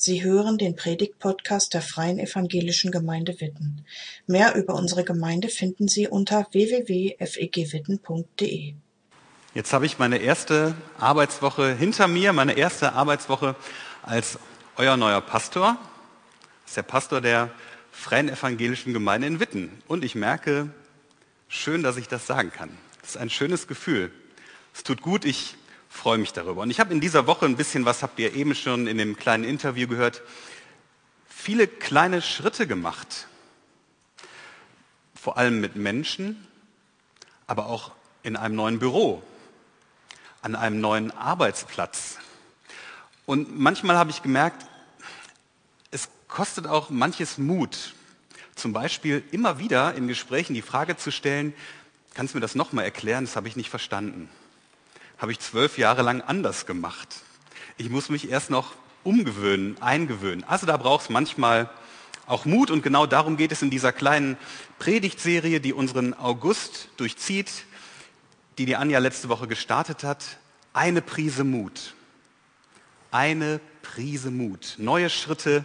Sie 0.00 0.22
hören 0.22 0.58
den 0.58 0.76
Predigt-Podcast 0.76 1.74
der 1.74 1.82
Freien 1.82 2.20
Evangelischen 2.20 2.92
Gemeinde 2.92 3.40
Witten. 3.40 3.84
Mehr 4.28 4.54
über 4.54 4.74
unsere 4.74 5.02
Gemeinde 5.02 5.48
finden 5.48 5.88
Sie 5.88 6.06
unter 6.06 6.46
www.fegwitten.de. 6.52 8.74
Jetzt 9.54 9.72
habe 9.72 9.86
ich 9.86 9.98
meine 9.98 10.18
erste 10.18 10.76
Arbeitswoche 11.00 11.74
hinter 11.74 12.06
mir, 12.06 12.32
meine 12.32 12.52
erste 12.52 12.92
Arbeitswoche 12.92 13.56
als 14.02 14.38
euer 14.76 14.96
neuer 14.96 15.20
Pastor. 15.20 15.76
Das 16.62 16.70
ist 16.70 16.76
der 16.76 16.82
Pastor 16.82 17.20
der 17.20 17.50
Freien 17.90 18.28
Evangelischen 18.28 18.92
Gemeinde 18.92 19.26
in 19.26 19.40
Witten. 19.40 19.82
Und 19.88 20.04
ich 20.04 20.14
merke, 20.14 20.70
schön, 21.48 21.82
dass 21.82 21.96
ich 21.96 22.06
das 22.06 22.24
sagen 22.24 22.52
kann. 22.52 22.70
Das 23.00 23.10
ist 23.10 23.16
ein 23.16 23.30
schönes 23.30 23.66
Gefühl. 23.66 24.12
Es 24.72 24.84
tut 24.84 25.02
gut, 25.02 25.24
ich 25.24 25.56
freue 25.98 26.18
mich 26.18 26.32
darüber. 26.32 26.62
Und 26.62 26.70
ich 26.70 26.78
habe 26.78 26.94
in 26.94 27.00
dieser 27.00 27.26
Woche 27.26 27.44
ein 27.44 27.56
bisschen, 27.56 27.84
was 27.84 28.04
habt 28.04 28.20
ihr 28.20 28.32
eben 28.34 28.54
schon 28.54 28.86
in 28.86 28.98
dem 28.98 29.16
kleinen 29.16 29.42
Interview 29.42 29.88
gehört, 29.88 30.22
viele 31.28 31.66
kleine 31.66 32.22
Schritte 32.22 32.68
gemacht. 32.68 33.26
Vor 35.20 35.36
allem 35.36 35.60
mit 35.60 35.74
Menschen, 35.74 36.46
aber 37.48 37.66
auch 37.66 37.90
in 38.22 38.36
einem 38.36 38.54
neuen 38.54 38.78
Büro, 38.78 39.22
an 40.40 40.54
einem 40.54 40.80
neuen 40.80 41.10
Arbeitsplatz. 41.10 42.18
Und 43.26 43.58
manchmal 43.58 43.96
habe 43.96 44.10
ich 44.10 44.22
gemerkt, 44.22 44.66
es 45.90 46.08
kostet 46.28 46.68
auch 46.68 46.90
manches 46.90 47.38
Mut, 47.38 47.94
zum 48.54 48.72
Beispiel 48.72 49.24
immer 49.32 49.58
wieder 49.58 49.94
in 49.94 50.06
Gesprächen 50.06 50.54
die 50.54 50.62
Frage 50.62 50.96
zu 50.96 51.10
stellen, 51.10 51.52
kannst 52.14 52.34
du 52.34 52.38
mir 52.38 52.42
das 52.42 52.54
nochmal 52.54 52.84
erklären, 52.84 53.24
das 53.24 53.34
habe 53.34 53.48
ich 53.48 53.56
nicht 53.56 53.68
verstanden 53.68 54.30
habe 55.18 55.32
ich 55.32 55.40
zwölf 55.40 55.78
Jahre 55.78 56.02
lang 56.02 56.20
anders 56.20 56.66
gemacht. 56.66 57.16
Ich 57.76 57.90
muss 57.90 58.08
mich 58.08 58.30
erst 58.30 58.50
noch 58.50 58.72
umgewöhnen, 59.04 59.80
eingewöhnen. 59.80 60.44
Also 60.44 60.66
da 60.66 60.76
braucht 60.76 61.04
es 61.04 61.10
manchmal 61.10 61.70
auch 62.26 62.44
Mut 62.44 62.70
und 62.70 62.82
genau 62.82 63.06
darum 63.06 63.36
geht 63.36 63.52
es 63.52 63.62
in 63.62 63.70
dieser 63.70 63.92
kleinen 63.92 64.36
Predigtserie, 64.78 65.60
die 65.60 65.72
unseren 65.72 66.14
August 66.14 66.88
durchzieht, 66.96 67.50
die 68.58 68.66
die 68.66 68.76
Anja 68.76 68.98
letzte 68.98 69.28
Woche 69.28 69.48
gestartet 69.48 70.04
hat. 70.04 70.24
Eine 70.72 71.00
Prise 71.00 71.44
Mut. 71.44 71.94
Eine 73.10 73.60
Prise 73.82 74.30
Mut. 74.30 74.74
Neue 74.78 75.10
Schritte 75.10 75.64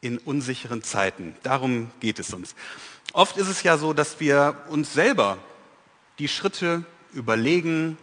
in 0.00 0.18
unsicheren 0.18 0.82
Zeiten. 0.82 1.34
Darum 1.42 1.90
geht 2.00 2.18
es 2.18 2.32
uns. 2.32 2.54
Oft 3.12 3.36
ist 3.36 3.48
es 3.48 3.62
ja 3.62 3.76
so, 3.76 3.92
dass 3.92 4.20
wir 4.20 4.56
uns 4.68 4.92
selber 4.92 5.38
die 6.18 6.28
Schritte 6.28 6.84
überlegen, 7.12 7.98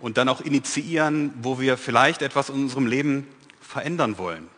und 0.00 0.16
dann 0.16 0.28
auch 0.28 0.40
initiieren, 0.40 1.32
wo 1.42 1.60
wir 1.60 1.76
vielleicht 1.76 2.22
etwas 2.22 2.48
in 2.48 2.56
unserem 2.56 2.86
Leben 2.86 3.28
verändern 3.60 4.18
wollen. 4.18 4.48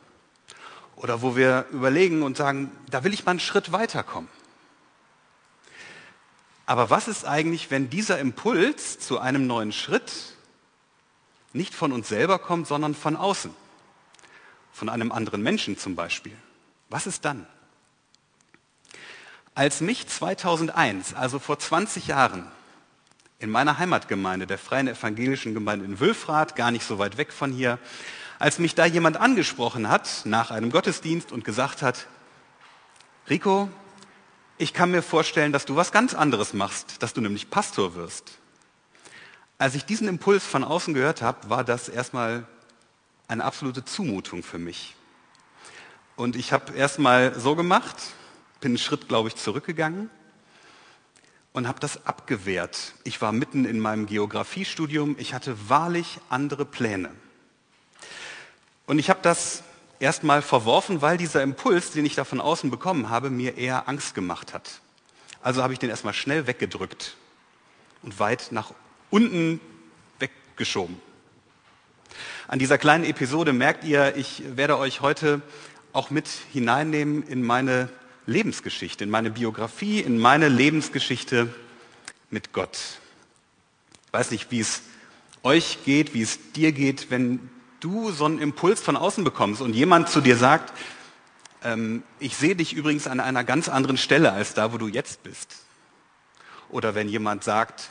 Oder 0.97 1.21
wo 1.21 1.37
wir 1.37 1.67
überlegen 1.73 2.23
und 2.23 2.37
sagen, 2.37 2.71
da 2.91 3.03
will 3.03 3.13
ich 3.13 3.25
mal 3.25 3.33
einen 3.33 3.41
Schritt 3.41 3.73
weiterkommen. 3.73 4.31
Aber 6.65 6.91
was 6.91 7.09
ist 7.09 7.25
eigentlich, 7.25 7.71
wenn 7.71 7.91
dieser 7.91 8.19
Impuls 8.21 8.99
zu 9.01 9.19
einem 9.19 9.47
neuen 9.47 9.73
Schritt 9.73 10.13
nicht 11.53 11.75
von 11.75 11.93
uns 11.93 12.09
selber 12.09 12.39
kommt, 12.39 12.69
sondern 12.69 12.95
von 12.95 13.17
außen? 13.17 13.55
Von 14.73 14.89
einem 14.89 15.13
anderen 15.13 15.43
Menschen 15.43 15.77
zum 15.77 15.97
Beispiel. 15.97 16.37
Was 16.89 17.07
ist 17.07 17.25
dann? 17.25 17.47
Als 19.55 19.81
mich 19.81 20.07
2001, 20.07 21.15
also 21.15 21.39
vor 21.39 21.59
20 21.59 22.07
Jahren, 22.07 22.47
in 23.43 23.51
meiner 23.51 23.79
Heimatgemeinde, 23.79 24.47
der 24.47 24.57
Freien 24.57 24.87
Evangelischen 24.87 25.53
Gemeinde 25.53 25.85
in 25.85 25.99
Wülfrath, 25.99 26.55
gar 26.55 26.71
nicht 26.71 26.87
so 26.87 27.01
weit 27.01 27.17
weg 27.17 27.33
von 27.33 27.51
hier, 27.51 27.81
als 28.39 28.61
mich 28.61 28.77
da 28.77 28.87
jemand 28.87 29.17
angesprochen 29.17 29.89
hat 29.89 30.23
nach 30.25 30.53
einem 30.53 30.71
Gottesdienst 30.71 31.33
und 31.33 31.45
gesagt 31.45 31.83
hat, 31.83 32.07
Rico, 33.29 33.69
ich 34.59 34.73
kann 34.73 34.93
mir 34.93 35.03
vorstellen, 35.03 35.53
dass 35.53 35.65
du 35.65 35.75
was 35.75 35.91
ganz 35.91 36.15
anderes 36.15 36.55
machst, 36.55 37.03
dass 37.03 37.15
du 37.15 37.21
nämlich 37.21 37.51
Pastor 37.51 37.97
wirst. 37.97 38.39
Als 39.59 39.75
ich 39.75 39.85
diesen 39.85 40.07
Impuls 40.07 40.47
von 40.47 40.63
außen 40.63 40.95
gehört 40.95 41.21
habe, 41.21 41.51
war 41.51 41.65
das 41.65 41.89
erstmal 41.89 42.47
eine 43.27 43.43
absolute 43.43 43.85
Zumutung 43.85 44.45
für 44.45 44.59
mich. 44.59 44.95
Und 46.15 46.37
ich 46.37 46.53
habe 46.53 46.75
erstmal 46.75 47.39
so 47.39 47.57
gemacht, 47.57 47.97
bin 48.61 48.71
einen 48.71 48.79
Schritt, 48.79 49.09
glaube 49.09 49.31
ich, 49.31 49.35
zurückgegangen 49.35 50.11
und 51.53 51.69
habe 51.69 51.81
das 51.81 52.07
abgewehrt. 52.07 52.95
Ich 53.05 53.21
war 53.21 53.33
mitten 53.33 53.65
in 53.65 53.79
meinem 53.79 54.07
Geografiestudium, 54.07 55.17
ich 55.19 55.35
hatte 55.35 55.57
wahrlich 55.69 56.19
andere 56.29 56.65
Pläne. 56.65 57.11
Und 58.87 58.99
ich 58.99 59.11
habe 59.11 59.21
das 59.23 59.63
erstmal 60.01 60.43
verworfen, 60.43 61.03
weil 61.03 61.17
dieser 61.17 61.43
Impuls, 61.43 61.93
den 61.93 62.05
ich 62.05 62.15
da 62.15 62.25
von 62.25 62.41
außen 62.41 62.71
bekommen 62.71 63.09
habe, 63.09 63.31
mir 63.31 63.57
eher 63.57 63.89
Angst 63.89 64.15
gemacht 64.15 64.53
hat. 64.53 64.81
Also 65.43 65.63
habe 65.63 65.73
ich 65.73 65.79
den 65.79 65.91
erstmal 65.91 66.15
schnell 66.15 66.47
weggedrückt 66.47 67.17
und 68.03 68.19
weit 68.19 68.49
nach 68.51 68.73
unten 69.11 69.61
weggeschoben. 70.19 71.01
An 72.49 72.59
dieser 72.59 72.79
kleinen 72.79 73.05
Episode 73.05 73.53
merkt 73.53 73.85
ihr, 73.85 74.17
ich 74.17 74.43
werde 74.57 74.79
euch 74.79 75.01
heute 75.01 75.43
auch 75.93 76.11
mit 76.11 76.29
hineinnehmen 76.53 77.23
in 77.23 77.43
meine 77.43 77.89
Lebensgeschichte, 78.27 79.05
in 79.05 79.11
meine 79.11 79.31
Biografie, 79.31 80.01
in 80.01 80.19
meine 80.19 80.49
Lebensgeschichte 80.49 81.53
mit 82.31 82.53
Gott. 82.53 82.79
Ich 84.07 84.13
weiß 84.13 84.31
nicht, 84.31 84.51
wie 84.51 84.61
es 84.61 84.83
euch 85.43 85.79
geht, 85.85 86.15
wie 86.15 86.23
es 86.23 86.53
dir 86.53 86.73
geht, 86.73 87.11
wenn 87.11 87.51
du 87.81 88.13
so 88.13 88.25
einen 88.25 88.39
Impuls 88.39 88.81
von 88.81 88.97
außen 88.97 89.25
bekommst 89.25 89.61
und 89.61 89.75
jemand 89.75 90.09
zu 90.09 90.21
dir 90.21 90.37
sagt, 90.37 90.73
ähm, 91.65 92.03
ich 92.21 92.37
sehe 92.37 92.55
dich 92.55 92.75
übrigens 92.75 93.07
an 93.07 93.21
einer 93.21 93.45
ganz 93.45 93.69
anderen 93.69 93.97
Stelle 93.97 94.33
als 94.33 94.55
da, 94.55 94.73
wo 94.73 94.79
du 94.79 94.89
jetzt 94.89 95.23
bist. 95.23 95.65
Oder 96.71 96.95
wenn 96.95 97.09
jemand 97.09 97.45
sagt, 97.45 97.91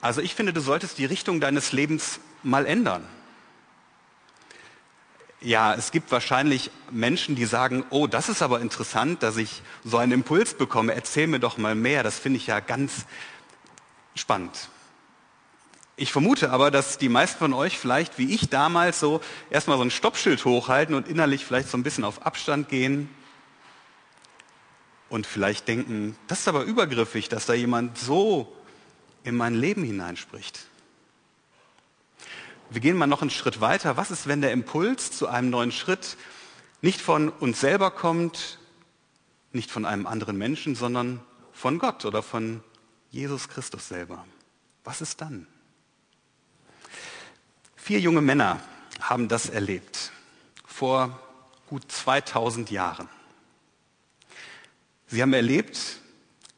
also 0.00 0.20
ich 0.20 0.34
finde, 0.34 0.52
du 0.52 0.60
solltest 0.60 0.98
die 0.98 1.04
Richtung 1.04 1.40
deines 1.40 1.72
Lebens 1.72 2.20
mal 2.42 2.66
ändern. 2.66 3.02
Ja, 5.40 5.74
es 5.74 5.92
gibt 5.92 6.10
wahrscheinlich 6.10 6.72
Menschen, 6.90 7.36
die 7.36 7.44
sagen, 7.44 7.84
oh, 7.90 8.08
das 8.08 8.28
ist 8.28 8.42
aber 8.42 8.60
interessant, 8.60 9.22
dass 9.22 9.36
ich 9.36 9.62
so 9.84 9.96
einen 9.96 10.10
Impuls 10.10 10.54
bekomme. 10.54 10.94
Erzähl 10.94 11.28
mir 11.28 11.38
doch 11.38 11.58
mal 11.58 11.76
mehr. 11.76 12.02
Das 12.02 12.18
finde 12.18 12.38
ich 12.38 12.48
ja 12.48 12.58
ganz 12.58 13.06
spannend. 14.16 14.68
Ich 15.96 16.12
vermute 16.12 16.50
aber, 16.50 16.72
dass 16.72 16.98
die 16.98 17.08
meisten 17.08 17.38
von 17.38 17.52
euch 17.52 17.78
vielleicht, 17.78 18.18
wie 18.18 18.34
ich 18.34 18.48
damals, 18.48 18.98
so 18.98 19.20
erstmal 19.50 19.78
so 19.78 19.84
ein 19.84 19.90
Stoppschild 19.90 20.44
hochhalten 20.44 20.94
und 20.94 21.08
innerlich 21.08 21.44
vielleicht 21.44 21.68
so 21.68 21.76
ein 21.76 21.82
bisschen 21.82 22.04
auf 22.04 22.24
Abstand 22.26 22.68
gehen 22.68 23.08
und 25.08 25.26
vielleicht 25.26 25.66
denken, 25.68 26.16
das 26.26 26.40
ist 26.40 26.48
aber 26.48 26.62
übergriffig, 26.62 27.28
dass 27.28 27.46
da 27.46 27.54
jemand 27.54 27.98
so 27.98 28.54
in 29.24 29.36
mein 29.36 29.54
Leben 29.54 29.82
hineinspricht. 29.82 30.66
Wir 32.70 32.82
gehen 32.82 32.98
mal 32.98 33.06
noch 33.06 33.22
einen 33.22 33.30
Schritt 33.30 33.62
weiter. 33.62 33.96
Was 33.96 34.10
ist, 34.10 34.26
wenn 34.26 34.42
der 34.42 34.52
Impuls 34.52 35.10
zu 35.10 35.26
einem 35.26 35.48
neuen 35.48 35.72
Schritt 35.72 36.18
nicht 36.82 37.00
von 37.00 37.30
uns 37.30 37.60
selber 37.60 37.90
kommt, 37.90 38.58
nicht 39.52 39.70
von 39.70 39.86
einem 39.86 40.06
anderen 40.06 40.36
Menschen, 40.36 40.74
sondern 40.74 41.20
von 41.52 41.78
Gott 41.78 42.04
oder 42.04 42.22
von 42.22 42.62
Jesus 43.10 43.48
Christus 43.48 43.88
selber? 43.88 44.26
Was 44.84 45.00
ist 45.00 45.22
dann? 45.22 45.46
Vier 47.74 48.00
junge 48.00 48.20
Männer 48.20 48.60
haben 49.00 49.28
das 49.28 49.48
erlebt 49.48 50.12
vor 50.66 51.18
gut 51.68 51.90
2000 51.90 52.70
Jahren. 52.70 53.08
Sie 55.06 55.22
haben 55.22 55.32
erlebt, 55.32 56.00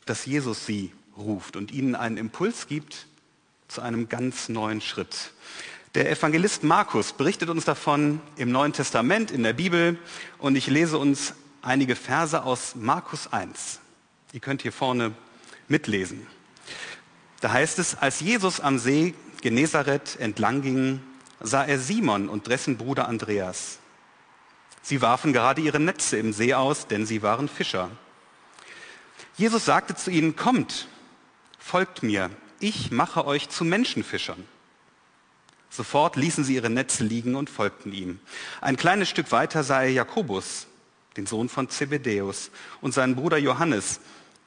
dass 0.06 0.27
Jesus 0.27 0.66
sie 0.66 0.92
ruft 1.16 1.54
und 1.54 1.71
ihnen 1.71 1.94
einen 1.94 2.16
Impuls 2.16 2.66
gibt 2.66 3.06
zu 3.69 3.81
einem 3.81 4.09
ganz 4.09 4.48
neuen 4.48 4.81
Schritt. 4.81 5.31
Der 5.97 6.09
Evangelist 6.09 6.62
Markus 6.62 7.12
berichtet 7.12 7.49
uns 7.49 7.65
davon 7.65 8.21
im 8.37 8.53
Neuen 8.53 8.73
Testament, 8.73 9.33
in 9.33 9.43
der 9.43 9.55
Bibel. 9.55 9.99
Und 10.39 10.55
ich 10.55 10.69
lese 10.69 10.98
uns 10.98 11.34
einige 11.63 11.97
Verse 11.97 12.45
aus 12.45 12.77
Markus 12.77 13.33
1. 13.33 13.81
Ihr 14.33 14.39
könnt 14.39 14.63
hier 14.63 14.71
vorne 14.71 15.13
mitlesen. 15.66 16.28
Da 17.41 17.51
heißt 17.51 17.81
es, 17.81 17.97
als 17.97 18.21
Jesus 18.21 18.60
am 18.60 18.78
See 18.78 19.15
Genezareth 19.41 20.21
entlang 20.21 20.63
ging, 20.63 21.03
sah 21.41 21.65
er 21.65 21.81
Simon 21.81 22.28
und 22.28 22.47
dessen 22.47 22.77
Bruder 22.77 23.09
Andreas. 23.09 23.81
Sie 24.83 25.03
warfen 25.03 25.33
gerade 25.33 25.60
ihre 25.60 25.81
Netze 25.81 26.19
im 26.19 26.33
See 26.33 26.54
aus, 26.54 26.87
denn 26.87 27.04
sie 27.04 27.22
waren 27.22 27.48
Fischer. 27.48 27.91
Jesus 29.37 29.65
sagte 29.65 29.97
zu 29.97 30.13
ihnen, 30.13 30.37
kommt, 30.37 30.87
folgt 31.59 32.04
mir, 32.04 32.31
ich 32.60 32.92
mache 32.92 33.27
euch 33.27 33.48
zu 33.48 33.65
Menschenfischern. 33.65 34.47
Sofort 35.71 36.17
ließen 36.17 36.43
sie 36.43 36.57
ihre 36.57 36.69
Netze 36.69 37.05
liegen 37.05 37.37
und 37.37 37.49
folgten 37.49 37.93
ihm. 37.93 38.19
Ein 38.61 38.77
kleines 38.77 39.09
Stück 39.09 39.31
weiter 39.31 39.63
sah 39.63 39.83
er 39.83 39.93
Jakobus, 39.93 40.67
den 41.17 41.27
Sohn 41.27 41.49
von 41.49 41.69
Zebedäus, 41.69 42.51
und 42.81 42.93
seinen 42.93 43.15
Bruder 43.15 43.39
Johannes. 43.39 44.01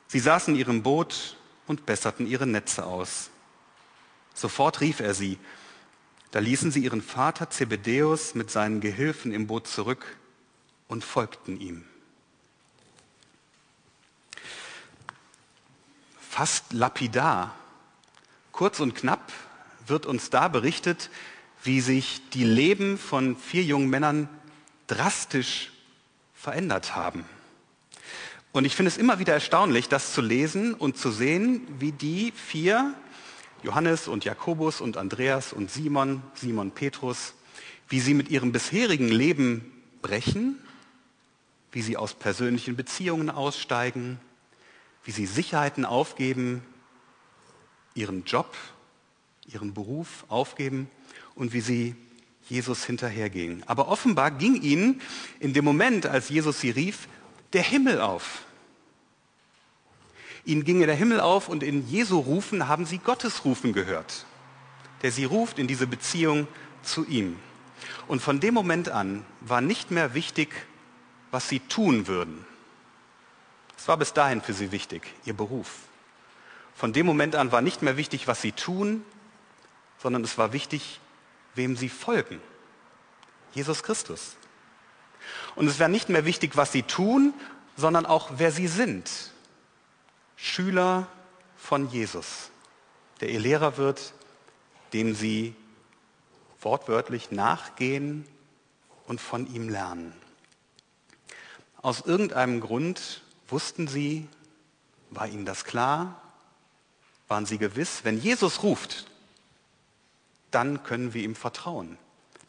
Sie 0.07 0.19
saßen 0.19 0.53
in 0.53 0.59
ihrem 0.59 0.83
Boot 0.83 1.37
und 1.65 1.85
besserten 1.85 2.27
ihre 2.27 2.45
Netze 2.45 2.85
aus. 2.85 3.29
Sofort 4.33 4.81
rief 4.81 4.99
er 4.99 5.13
sie. 5.13 5.37
Da 6.31 6.39
ließen 6.39 6.71
sie 6.71 6.83
ihren 6.83 7.01
Vater 7.01 7.49
Zebedäus 7.49 8.35
mit 8.35 8.51
seinen 8.51 8.81
Gehilfen 8.81 9.31
im 9.31 9.47
Boot 9.47 9.67
zurück 9.67 10.17
und 10.89 11.05
folgten 11.05 11.59
ihm. 11.59 11.85
Fast 16.19 16.73
lapidar, 16.73 17.55
kurz 18.51 18.79
und 18.79 18.95
knapp 18.95 19.31
wird 19.87 20.05
uns 20.05 20.29
da 20.29 20.47
berichtet, 20.47 21.09
wie 21.63 21.81
sich 21.81 22.21
die 22.33 22.43
Leben 22.43 22.97
von 22.97 23.35
vier 23.37 23.63
jungen 23.63 23.89
Männern 23.89 24.27
drastisch 24.87 25.71
verändert 26.33 26.95
haben. 26.95 27.25
Und 28.51 28.65
ich 28.65 28.75
finde 28.75 28.89
es 28.89 28.97
immer 28.97 29.17
wieder 29.19 29.33
erstaunlich, 29.33 29.89
das 29.89 30.13
zu 30.13 30.21
lesen 30.21 30.73
und 30.73 30.97
zu 30.97 31.09
sehen, 31.09 31.67
wie 31.79 31.91
die 31.91 32.31
vier, 32.31 32.93
Johannes 33.63 34.07
und 34.07 34.25
Jakobus 34.25 34.81
und 34.81 34.97
Andreas 34.97 35.53
und 35.53 35.71
Simon, 35.71 36.21
Simon 36.35 36.71
Petrus, 36.71 37.33
wie 37.87 37.99
sie 37.99 38.13
mit 38.13 38.29
ihrem 38.29 38.51
bisherigen 38.51 39.07
Leben 39.07 39.71
brechen, 40.01 40.59
wie 41.71 41.81
sie 41.81 41.97
aus 41.97 42.13
persönlichen 42.13 42.75
Beziehungen 42.75 43.29
aussteigen, 43.29 44.19
wie 45.03 45.11
sie 45.11 45.25
Sicherheiten 45.25 45.85
aufgeben, 45.85 46.61
ihren 47.95 48.23
Job, 48.25 48.55
ihren 49.51 49.73
Beruf 49.73 50.25
aufgeben 50.29 50.89
und 51.35 51.53
wie 51.53 51.61
sie 51.61 51.95
Jesus 52.49 52.85
hinterhergingen. 52.85 53.63
Aber 53.67 53.87
offenbar 53.87 54.31
ging 54.31 54.61
ihnen 54.61 55.01
in 55.39 55.53
dem 55.53 55.65
Moment, 55.65 56.05
als 56.05 56.29
Jesus 56.29 56.59
sie 56.59 56.69
rief, 56.69 57.07
der 57.53 57.63
Himmel 57.63 58.01
auf. 58.01 58.45
Ihnen 60.45 60.65
ging 60.65 60.79
der 60.79 60.95
Himmel 60.95 61.21
auf 61.21 61.47
und 61.47 61.63
in 61.63 61.87
Jesu 61.87 62.19
Rufen 62.19 62.67
haben 62.67 62.85
sie 62.85 62.97
Gottes 62.97 63.45
Rufen 63.45 63.71
gehört, 63.71 64.25
der 65.01 65.11
sie 65.11 65.23
ruft 65.23 65.57
in 65.57 65.67
diese 65.67 65.87
Beziehung 65.87 66.47
zu 66.81 67.05
ihm. 67.05 67.37
Und 68.07 68.21
von 68.21 68.39
dem 68.39 68.53
Moment 68.53 68.89
an 68.89 69.25
war 69.39 69.61
nicht 69.61 69.91
mehr 69.91 70.13
wichtig, 70.13 70.49
was 71.31 71.47
sie 71.47 71.59
tun 71.59 72.07
würden. 72.07 72.45
Es 73.77 73.87
war 73.87 73.97
bis 73.97 74.13
dahin 74.13 74.41
für 74.41 74.53
sie 74.53 74.71
wichtig, 74.71 75.03
ihr 75.25 75.33
Beruf. 75.33 75.69
Von 76.75 76.93
dem 76.93 77.05
Moment 77.05 77.35
an 77.35 77.51
war 77.51 77.61
nicht 77.61 77.81
mehr 77.81 77.97
wichtig, 77.97 78.27
was 78.27 78.41
sie 78.41 78.51
tun, 78.51 79.03
sondern 80.03 80.23
es 80.25 80.37
war 80.37 80.51
wichtig, 80.51 80.99
wem 81.55 81.77
sie 81.77 81.87
folgen. 81.87 82.41
Jesus 83.53 83.83
Christus. 83.83 84.35
Und 85.55 85.67
es 85.67 85.79
wäre 85.79 85.89
nicht 85.89 86.09
mehr 86.09 86.25
wichtig, 86.25 86.57
was 86.57 86.73
sie 86.73 86.83
tun, 86.83 87.33
sondern 87.77 88.05
auch, 88.05 88.31
wer 88.35 88.51
sie 88.51 88.67
sind. 88.67 89.09
Schüler 90.35 91.07
von 91.55 91.89
Jesus, 91.89 92.51
der 93.21 93.29
ihr 93.29 93.39
Lehrer 93.39 93.77
wird, 93.77 94.13
dem 94.91 95.15
sie 95.15 95.55
wortwörtlich 96.59 97.31
nachgehen 97.31 98.27
und 99.07 99.21
von 99.21 99.47
ihm 99.53 99.69
lernen. 99.69 100.13
Aus 101.81 102.01
irgendeinem 102.01 102.59
Grund 102.59 103.21
wussten 103.47 103.87
sie, 103.87 104.27
war 105.11 105.27
ihnen 105.27 105.45
das 105.45 105.63
klar, 105.63 106.21
waren 107.29 107.45
sie 107.45 107.57
gewiss, 107.57 108.01
wenn 108.03 108.19
Jesus 108.19 108.63
ruft, 108.63 109.07
dann 110.53 110.83
können 110.83 111.13
wir 111.13 111.23
ihm 111.23 111.35
vertrauen, 111.35 111.97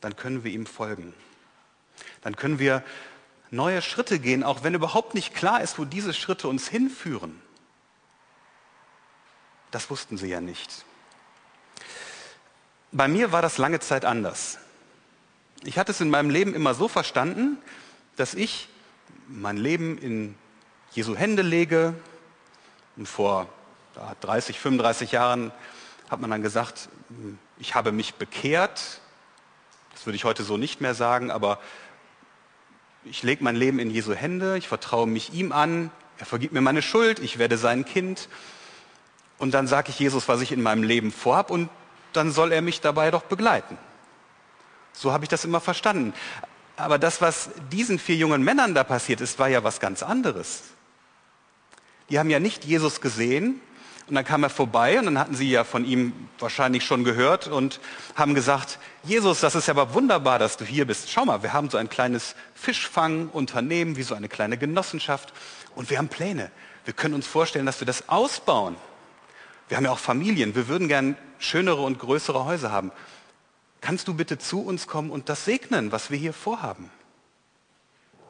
dann 0.00 0.16
können 0.16 0.44
wir 0.44 0.52
ihm 0.52 0.66
folgen. 0.66 1.14
Dann 2.22 2.36
können 2.36 2.58
wir 2.58 2.82
neue 3.50 3.82
Schritte 3.82 4.18
gehen, 4.18 4.42
auch 4.42 4.62
wenn 4.62 4.74
überhaupt 4.74 5.14
nicht 5.14 5.34
klar 5.34 5.62
ist, 5.62 5.78
wo 5.78 5.84
diese 5.84 6.12
Schritte 6.12 6.48
uns 6.48 6.68
hinführen. 6.68 7.40
Das 9.70 9.90
wussten 9.90 10.16
sie 10.16 10.28
ja 10.28 10.40
nicht. 10.40 10.84
Bei 12.92 13.08
mir 13.08 13.32
war 13.32 13.42
das 13.42 13.58
lange 13.58 13.80
Zeit 13.80 14.04
anders. 14.04 14.58
Ich 15.64 15.78
hatte 15.78 15.92
es 15.92 16.00
in 16.00 16.10
meinem 16.10 16.30
Leben 16.30 16.54
immer 16.54 16.74
so 16.74 16.88
verstanden, 16.88 17.58
dass 18.16 18.34
ich 18.34 18.68
mein 19.28 19.56
Leben 19.56 19.98
in 19.98 20.34
Jesu 20.92 21.16
Hände 21.16 21.42
lege. 21.42 21.94
Und 22.96 23.08
vor 23.08 23.48
30, 24.20 24.60
35 24.60 25.12
Jahren 25.12 25.52
hat 26.08 26.20
man 26.20 26.30
dann 26.30 26.42
gesagt, 26.42 26.88
ich 27.58 27.74
habe 27.74 27.92
mich 27.92 28.14
bekehrt. 28.14 29.00
Das 29.92 30.06
würde 30.06 30.16
ich 30.16 30.24
heute 30.24 30.42
so 30.42 30.56
nicht 30.56 30.80
mehr 30.80 30.94
sagen, 30.94 31.30
aber 31.30 31.60
ich 33.04 33.22
lege 33.22 33.44
mein 33.44 33.56
Leben 33.56 33.78
in 33.78 33.90
Jesu 33.90 34.14
Hände, 34.14 34.56
ich 34.56 34.68
vertraue 34.68 35.06
mich 35.06 35.32
ihm 35.32 35.52
an, 35.52 35.90
er 36.18 36.26
vergibt 36.26 36.52
mir 36.52 36.60
meine 36.60 36.82
Schuld, 36.82 37.18
ich 37.18 37.38
werde 37.38 37.58
sein 37.58 37.84
Kind. 37.84 38.28
Und 39.38 39.52
dann 39.52 39.66
sage 39.66 39.90
ich 39.90 39.98
Jesus, 39.98 40.28
was 40.28 40.40
ich 40.40 40.52
in 40.52 40.62
meinem 40.62 40.82
Leben 40.82 41.12
vorhab 41.12 41.50
und 41.50 41.68
dann 42.12 42.30
soll 42.30 42.52
er 42.52 42.62
mich 42.62 42.80
dabei 42.80 43.10
doch 43.10 43.22
begleiten. 43.22 43.76
So 44.92 45.12
habe 45.12 45.24
ich 45.24 45.28
das 45.28 45.44
immer 45.44 45.60
verstanden. 45.60 46.14
Aber 46.76 46.98
das, 46.98 47.20
was 47.20 47.50
diesen 47.70 47.98
vier 47.98 48.16
jungen 48.16 48.42
Männern 48.42 48.74
da 48.74 48.84
passiert 48.84 49.20
ist, 49.20 49.38
war 49.38 49.48
ja 49.48 49.64
was 49.64 49.80
ganz 49.80 50.02
anderes. 50.02 50.62
Die 52.10 52.18
haben 52.18 52.30
ja 52.30 52.40
nicht 52.40 52.64
Jesus 52.64 53.00
gesehen, 53.00 53.60
und 54.06 54.14
dann 54.16 54.24
kam 54.24 54.42
er 54.42 54.50
vorbei 54.50 54.98
und 54.98 55.06
dann 55.06 55.18
hatten 55.18 55.34
sie 55.34 55.50
ja 55.50 55.64
von 55.64 55.84
ihm 55.84 56.12
wahrscheinlich 56.38 56.84
schon 56.84 57.04
gehört 57.04 57.46
und 57.46 57.80
haben 58.14 58.34
gesagt, 58.34 58.78
Jesus, 59.02 59.40
das 59.40 59.54
ist 59.54 59.66
ja 59.66 59.72
aber 59.72 59.94
wunderbar, 59.94 60.38
dass 60.38 60.58
du 60.58 60.64
hier 60.64 60.86
bist. 60.86 61.10
Schau 61.10 61.24
mal, 61.24 61.42
wir 61.42 61.54
haben 61.54 61.70
so 61.70 61.78
ein 61.78 61.88
kleines 61.88 62.34
Fischfangunternehmen, 62.54 63.96
wie 63.96 64.02
so 64.02 64.14
eine 64.14 64.28
kleine 64.28 64.58
Genossenschaft 64.58 65.32
und 65.74 65.88
wir 65.88 65.96
haben 65.96 66.08
Pläne. 66.08 66.50
Wir 66.84 66.92
können 66.92 67.14
uns 67.14 67.26
vorstellen, 67.26 67.64
dass 67.64 67.80
wir 67.80 67.86
das 67.86 68.10
ausbauen. 68.10 68.76
Wir 69.68 69.78
haben 69.78 69.84
ja 69.84 69.90
auch 69.90 69.98
Familien. 69.98 70.54
Wir 70.54 70.68
würden 70.68 70.88
gern 70.88 71.16
schönere 71.38 71.80
und 71.80 71.98
größere 71.98 72.44
Häuser 72.44 72.70
haben. 72.70 72.92
Kannst 73.80 74.06
du 74.08 74.14
bitte 74.14 74.36
zu 74.38 74.60
uns 74.60 74.86
kommen 74.86 75.10
und 75.10 75.30
das 75.30 75.46
segnen, 75.46 75.92
was 75.92 76.10
wir 76.10 76.18
hier 76.18 76.34
vorhaben? 76.34 76.90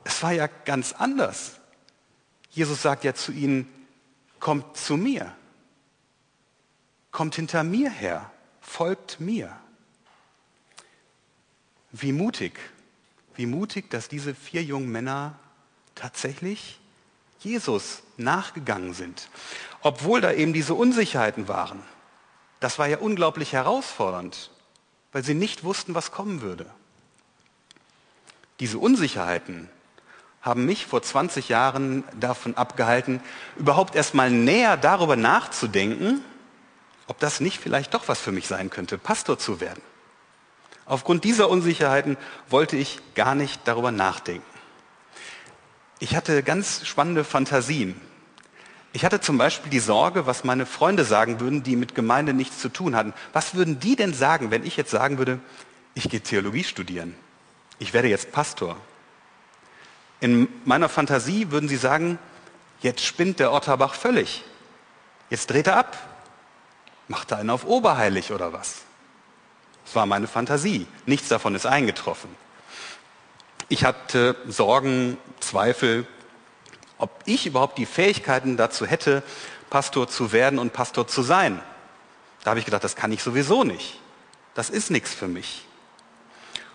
Es 0.04 0.22
war 0.22 0.32
ja 0.32 0.48
ganz 0.64 0.92
anders. 0.92 1.54
Jesus 2.50 2.82
sagt 2.82 3.02
ja 3.02 3.14
zu 3.14 3.32
ihnen, 3.32 3.68
kommt 4.38 4.76
zu 4.76 4.96
mir 4.96 5.32
kommt 7.14 7.36
hinter 7.36 7.62
mir 7.62 7.90
her, 7.90 8.28
folgt 8.60 9.20
mir. 9.20 9.56
Wie 11.92 12.10
mutig, 12.10 12.58
wie 13.36 13.46
mutig, 13.46 13.88
dass 13.88 14.08
diese 14.08 14.34
vier 14.34 14.64
jungen 14.64 14.90
Männer 14.90 15.38
tatsächlich 15.94 16.80
Jesus 17.38 18.02
nachgegangen 18.16 18.94
sind, 18.94 19.28
obwohl 19.80 20.20
da 20.20 20.32
eben 20.32 20.52
diese 20.52 20.74
Unsicherheiten 20.74 21.46
waren. 21.46 21.80
Das 22.58 22.80
war 22.80 22.88
ja 22.88 22.98
unglaublich 22.98 23.52
herausfordernd, 23.52 24.50
weil 25.12 25.22
sie 25.22 25.34
nicht 25.34 25.62
wussten, 25.62 25.94
was 25.94 26.10
kommen 26.10 26.40
würde. 26.40 26.66
Diese 28.58 28.78
Unsicherheiten 28.78 29.68
haben 30.42 30.66
mich 30.66 30.86
vor 30.86 31.00
20 31.00 31.48
Jahren 31.48 32.02
davon 32.18 32.56
abgehalten, 32.56 33.20
überhaupt 33.56 33.94
erstmal 33.94 34.32
näher 34.32 34.76
darüber 34.76 35.14
nachzudenken, 35.14 36.24
ob 37.06 37.18
das 37.20 37.40
nicht 37.40 37.60
vielleicht 37.60 37.94
doch 37.94 38.08
was 38.08 38.20
für 38.20 38.32
mich 38.32 38.46
sein 38.46 38.70
könnte, 38.70 38.98
Pastor 38.98 39.38
zu 39.38 39.60
werden. 39.60 39.82
Aufgrund 40.86 41.24
dieser 41.24 41.48
Unsicherheiten 41.48 42.16
wollte 42.48 42.76
ich 42.76 43.00
gar 43.14 43.34
nicht 43.34 43.62
darüber 43.64 43.90
nachdenken. 43.90 44.44
Ich 45.98 46.16
hatte 46.16 46.42
ganz 46.42 46.86
spannende 46.86 47.24
Fantasien. 47.24 47.98
Ich 48.92 49.04
hatte 49.04 49.20
zum 49.20 49.38
Beispiel 49.38 49.70
die 49.70 49.80
Sorge, 49.80 50.26
was 50.26 50.44
meine 50.44 50.66
Freunde 50.66 51.04
sagen 51.04 51.40
würden, 51.40 51.62
die 51.62 51.76
mit 51.76 51.94
Gemeinde 51.94 52.34
nichts 52.34 52.58
zu 52.58 52.68
tun 52.68 52.94
hatten. 52.94 53.14
Was 53.32 53.54
würden 53.54 53.80
die 53.80 53.96
denn 53.96 54.14
sagen, 54.14 54.50
wenn 54.50 54.64
ich 54.64 54.76
jetzt 54.76 54.90
sagen 54.90 55.18
würde, 55.18 55.40
ich 55.94 56.08
gehe 56.10 56.20
Theologie 56.20 56.64
studieren, 56.64 57.14
ich 57.78 57.92
werde 57.92 58.08
jetzt 58.08 58.32
Pastor? 58.32 58.76
In 60.20 60.48
meiner 60.64 60.88
Fantasie 60.88 61.50
würden 61.50 61.68
sie 61.68 61.76
sagen, 61.76 62.18
jetzt 62.80 63.04
spinnt 63.04 63.40
der 63.40 63.52
Otterbach 63.52 63.94
völlig. 63.94 64.44
Jetzt 65.30 65.50
dreht 65.50 65.66
er 65.66 65.78
ab. 65.78 66.13
Macht 67.08 67.30
er 67.30 67.38
einen 67.38 67.50
auf 67.50 67.64
oberheilig 67.64 68.32
oder 68.32 68.52
was? 68.52 68.82
Das 69.84 69.94
war 69.94 70.06
meine 70.06 70.26
Fantasie. 70.26 70.86
Nichts 71.06 71.28
davon 71.28 71.54
ist 71.54 71.66
eingetroffen. 71.66 72.30
Ich 73.68 73.84
hatte 73.84 74.36
Sorgen, 74.46 75.18
Zweifel, 75.40 76.06
ob 76.98 77.10
ich 77.26 77.46
überhaupt 77.46 77.78
die 77.78 77.86
Fähigkeiten 77.86 78.56
dazu 78.56 78.86
hätte, 78.86 79.22
Pastor 79.70 80.08
zu 80.08 80.32
werden 80.32 80.58
und 80.58 80.72
Pastor 80.72 81.06
zu 81.06 81.22
sein. 81.22 81.60
Da 82.42 82.50
habe 82.50 82.60
ich 82.60 82.66
gedacht, 82.66 82.84
das 82.84 82.96
kann 82.96 83.12
ich 83.12 83.22
sowieso 83.22 83.64
nicht. 83.64 83.98
Das 84.54 84.70
ist 84.70 84.90
nichts 84.90 85.12
für 85.12 85.28
mich. 85.28 85.66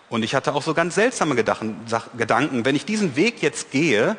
Und 0.09 0.23
ich 0.23 0.35
hatte 0.35 0.53
auch 0.53 0.63
so 0.63 0.73
ganz 0.73 0.95
seltsame 0.95 1.35
Gedanken. 1.35 2.65
Wenn 2.65 2.75
ich 2.75 2.85
diesen 2.85 3.15
Weg 3.15 3.41
jetzt 3.41 3.71
gehe, 3.71 4.17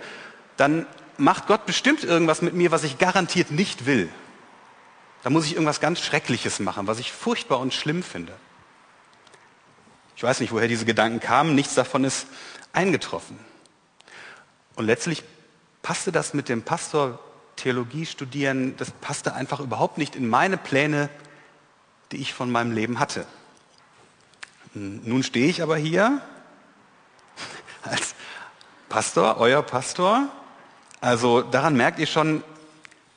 dann 0.57 0.87
macht 1.17 1.47
Gott 1.47 1.67
bestimmt 1.67 2.05
irgendwas 2.05 2.43
mit 2.43 2.55
mir, 2.55 2.71
was 2.71 2.85
ich 2.85 2.99
garantiert 2.99 3.50
nicht 3.50 3.87
will. 3.87 4.09
Da 5.23 5.31
muss 5.31 5.47
ich 5.47 5.53
irgendwas 5.53 5.81
ganz 5.81 6.00
Schreckliches 6.00 6.61
machen, 6.61 6.87
was 6.87 6.99
ich 6.99 7.12
furchtbar 7.12 7.59
und 7.59 7.75
schlimm 7.75 8.03
finde. 8.03 8.35
Ich 10.17 10.23
weiß 10.23 10.41
nicht, 10.41 10.53
woher 10.53 10.69
diese 10.69 10.85
Gedanken 10.85 11.21
kamen, 11.21 11.55
nichts 11.55 11.75
davon 11.75 12.05
ist 12.05 12.27
eingetroffen. 12.73 13.39
Und 14.77 14.87
letztlich 14.87 15.25
passte 15.83 16.12
das 16.12 16.35
mit 16.35 16.49
dem 16.49 16.62
Pastor 16.62 17.19
Theologie 17.57 18.07
studieren, 18.07 18.77
das 18.79 18.91
passte 18.91 19.35
einfach 19.35 19.61
überhaupt 19.61 19.99
nicht 19.99 20.17
in 20.17 20.29
meine 20.29 20.57
Pläne, 20.57 21.11
die 22.12 22.17
ich 22.17 22.33
von 22.33 22.50
meinem 22.50 22.73
Leben 22.73 22.99
hatte. 22.99 23.27
Nun 24.73 25.23
stehe 25.23 25.49
ich 25.49 25.62
aber 25.62 25.77
hier 25.77 26.23
als 27.83 28.15
Pastor, 28.89 29.37
euer 29.39 29.62
Pastor. 29.62 30.29
Also 31.00 31.43
daran 31.43 31.77
merkt 31.77 31.99
ihr 31.99 32.07
schon, 32.07 32.43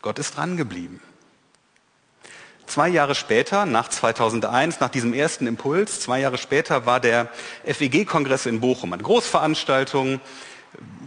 Gott 0.02 0.20
ist 0.20 0.36
dran 0.36 0.58
geblieben. 0.58 1.02
Zwei 2.66 2.88
Jahre 2.90 3.14
später, 3.14 3.66
nach 3.66 3.90
2001, 3.90 4.80
nach 4.80 4.90
diesem 4.90 5.14
ersten 5.14 5.48
Impuls, 5.48 6.00
zwei 6.00 6.20
Jahre 6.22 6.38
später 6.38 6.86
war 6.86 7.00
der 7.00 7.30
FEG-Kongress 7.66 8.46
in 8.46 8.62
Bochum, 8.62 8.94
eine 8.94 9.04
Großveranstaltung. 9.04 10.22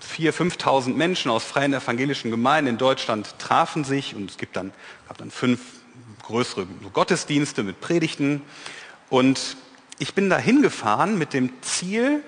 Vier, 0.01 0.33
5.000 0.33 0.95
Menschen 0.95 1.31
aus 1.31 1.45
freien 1.45 1.73
evangelischen 1.73 2.31
Gemeinden 2.31 2.71
in 2.71 2.79
Deutschland 2.79 3.39
trafen 3.39 3.85
sich 3.85 4.15
und 4.15 4.31
es 4.31 4.37
gibt 4.37 4.57
dann, 4.57 4.73
gab 5.09 5.19
dann 5.19 5.31
fünf 5.31 5.61
größere 6.23 6.67
Gottesdienste 6.93 7.63
mit 7.63 7.81
Predigten. 7.81 8.43
Und 9.09 9.57
ich 9.99 10.15
bin 10.15 10.29
da 10.29 10.39
hingefahren 10.39 11.19
mit 11.19 11.33
dem 11.33 11.51
Ziel, 11.63 12.23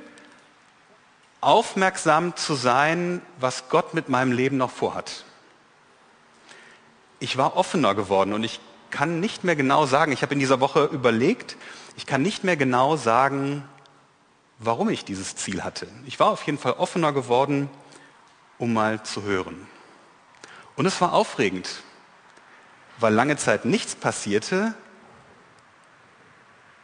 aufmerksam 1.40 2.35
zu 2.35 2.54
sein, 2.54 3.23
was 3.38 3.68
Gott 3.68 3.94
mit 3.94 4.08
meinem 4.08 4.32
Leben 4.32 4.56
noch 4.56 4.70
vorhat. 4.70 5.25
Ich 7.20 7.37
war 7.37 7.56
offener 7.56 7.94
geworden 7.94 8.32
und 8.32 8.42
ich 8.42 8.61
kann 8.90 9.21
nicht 9.21 9.45
mehr 9.45 9.57
genau 9.57 9.87
sagen, 9.87 10.12
ich 10.12 10.23
habe 10.23 10.35
in 10.35 10.40
dieser 10.40 10.61
Woche 10.61 10.85
überlegt, 10.85 11.57
ich 11.97 12.07
kann 12.07 12.23
nicht 12.23 12.45
mehr 12.45 12.57
genau 12.57 12.97
sagen, 12.97 13.64
warum 14.59 14.88
ich 14.88 15.04
dieses 15.04 15.37
Ziel 15.37 15.64
hatte. 15.64 15.88
Ich 16.07 16.18
war 16.21 16.28
auf 16.28 16.45
jeden 16.45 16.59
Fall 16.59 16.73
offener 16.73 17.12
geworden, 17.12 17.68
um 18.59 18.73
mal 18.73 19.02
zu 19.02 19.23
hören. 19.23 19.66
Und 20.76 20.87
es 20.87 21.00
war 21.00 21.12
aufregend, 21.12 21.83
weil 22.99 23.12
lange 23.12 23.37
Zeit 23.37 23.64
nichts 23.64 23.95
passierte 23.95 24.75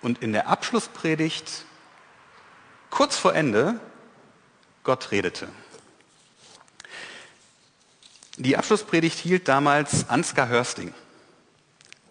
und 0.03 0.23
in 0.23 0.33
der 0.33 0.49
Abschlusspredigt 0.49 1.65
kurz 2.91 3.17
vor 3.17 3.35
Ende 3.35 3.81
Gott 4.85 5.11
redete. 5.11 5.49
Die 8.37 8.57
Abschlusspredigt 8.57 9.19
hielt 9.19 9.49
damals 9.49 10.09
Ansgar 10.09 10.49
Hörsting. 10.49 10.93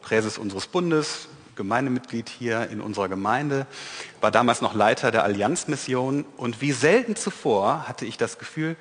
Präses 0.03 0.37
unseres 0.37 0.67
Bundes, 0.67 1.27
Gemeindemitglied 1.55 2.29
hier 2.29 2.69
in 2.69 2.81
unserer 2.81 3.09
Gemeinde, 3.09 3.65
war 4.21 4.29
damals 4.29 4.61
noch 4.61 4.75
Leiter 4.75 5.09
der 5.09 5.23
Allianzmission 5.23 6.25
und 6.37 6.61
wie 6.61 6.71
selten 6.71 7.15
zuvor 7.15 7.87
hatte 7.87 8.05
ich 8.05 8.17
das 8.17 8.37
Gefühl, 8.37 8.75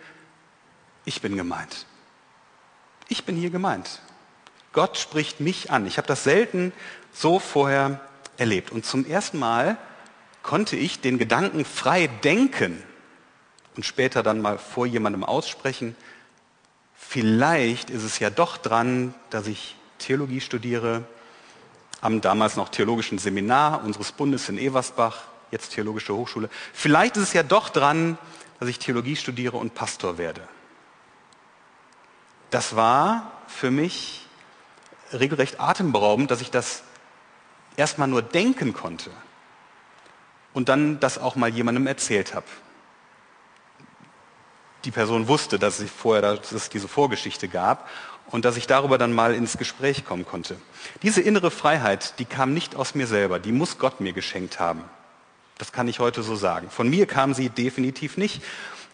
ich 1.04 1.22
bin 1.22 1.36
gemeint. 1.36 1.86
Ich 3.08 3.24
bin 3.24 3.36
hier 3.36 3.50
gemeint. 3.50 4.00
Gott 4.72 4.98
spricht 4.98 5.40
mich 5.40 5.70
an. 5.70 5.86
Ich 5.86 5.98
habe 5.98 6.08
das 6.08 6.24
selten 6.24 6.72
so 7.12 7.38
vorher 7.38 8.00
erlebt. 8.36 8.72
Und 8.72 8.86
zum 8.86 9.04
ersten 9.04 9.38
Mal 9.38 9.76
konnte 10.42 10.76
ich 10.76 11.00
den 11.00 11.18
Gedanken 11.18 11.64
frei 11.64 12.06
denken 12.06 12.82
und 13.76 13.84
später 13.84 14.22
dann 14.22 14.40
mal 14.40 14.58
vor 14.58 14.86
jemandem 14.86 15.24
aussprechen, 15.24 15.96
vielleicht 16.94 17.90
ist 17.90 18.02
es 18.02 18.18
ja 18.18 18.30
doch 18.30 18.56
dran, 18.56 19.14
dass 19.30 19.46
ich 19.46 19.76
Theologie 20.02 20.40
studiere, 20.40 21.04
am 22.00 22.21
damals 22.21 22.56
noch 22.56 22.68
theologischen 22.68 23.18
Seminar 23.18 23.85
unseres 23.85 24.12
Bundes 24.12 24.49
in 24.49 24.59
Eversbach, 24.59 25.23
jetzt 25.50 25.73
Theologische 25.73 26.14
Hochschule. 26.14 26.50
Vielleicht 26.73 27.16
ist 27.16 27.25
es 27.25 27.32
ja 27.32 27.42
doch 27.42 27.68
dran, 27.68 28.18
dass 28.59 28.68
ich 28.68 28.78
Theologie 28.78 29.16
studiere 29.16 29.56
und 29.56 29.75
Pastor 29.75 30.18
werde. 30.18 30.47
Das 32.50 32.76
war 32.76 33.32
für 33.47 33.71
mich 33.71 34.26
regelrecht 35.12 35.61
atemberaubend, 35.61 36.30
dass 36.30 36.40
ich 36.40 36.50
das 36.50 36.82
erstmal 37.76 38.09
nur 38.09 38.23
denken 38.23 38.73
konnte 38.73 39.11
und 40.52 40.68
dann 40.68 41.00
das 41.00 41.18
auch 41.18 41.37
mal 41.37 41.49
jemandem 41.49 41.87
erzählt 41.87 42.35
habe. 42.35 42.47
Die 44.85 44.90
Person 44.90 45.28
wusste, 45.28 45.59
dass 45.59 45.78
es 45.78 45.90
vorher 45.90 46.23
dass 46.23 46.52
es 46.52 46.68
diese 46.68 46.88
Vorgeschichte 46.88 47.49
gab 47.49 47.88
und 48.30 48.44
dass 48.44 48.56
ich 48.56 48.66
darüber 48.66 48.98
dann 48.98 49.12
mal 49.12 49.34
ins 49.34 49.58
Gespräch 49.58 50.04
kommen 50.04 50.24
konnte. 50.24 50.56
Diese 51.02 51.20
innere 51.20 51.50
Freiheit, 51.50 52.18
die 52.18 52.24
kam 52.24 52.54
nicht 52.54 52.76
aus 52.76 52.94
mir 52.94 53.06
selber, 53.06 53.38
die 53.38 53.52
muss 53.52 53.78
Gott 53.78 54.00
mir 54.00 54.12
geschenkt 54.12 54.58
haben. 54.58 54.84
Das 55.58 55.72
kann 55.72 55.86
ich 55.88 56.00
heute 56.00 56.22
so 56.22 56.34
sagen. 56.34 56.70
Von 56.70 56.88
mir 56.88 57.06
kam 57.06 57.34
sie 57.34 57.48
definitiv 57.48 58.16
nicht. 58.16 58.42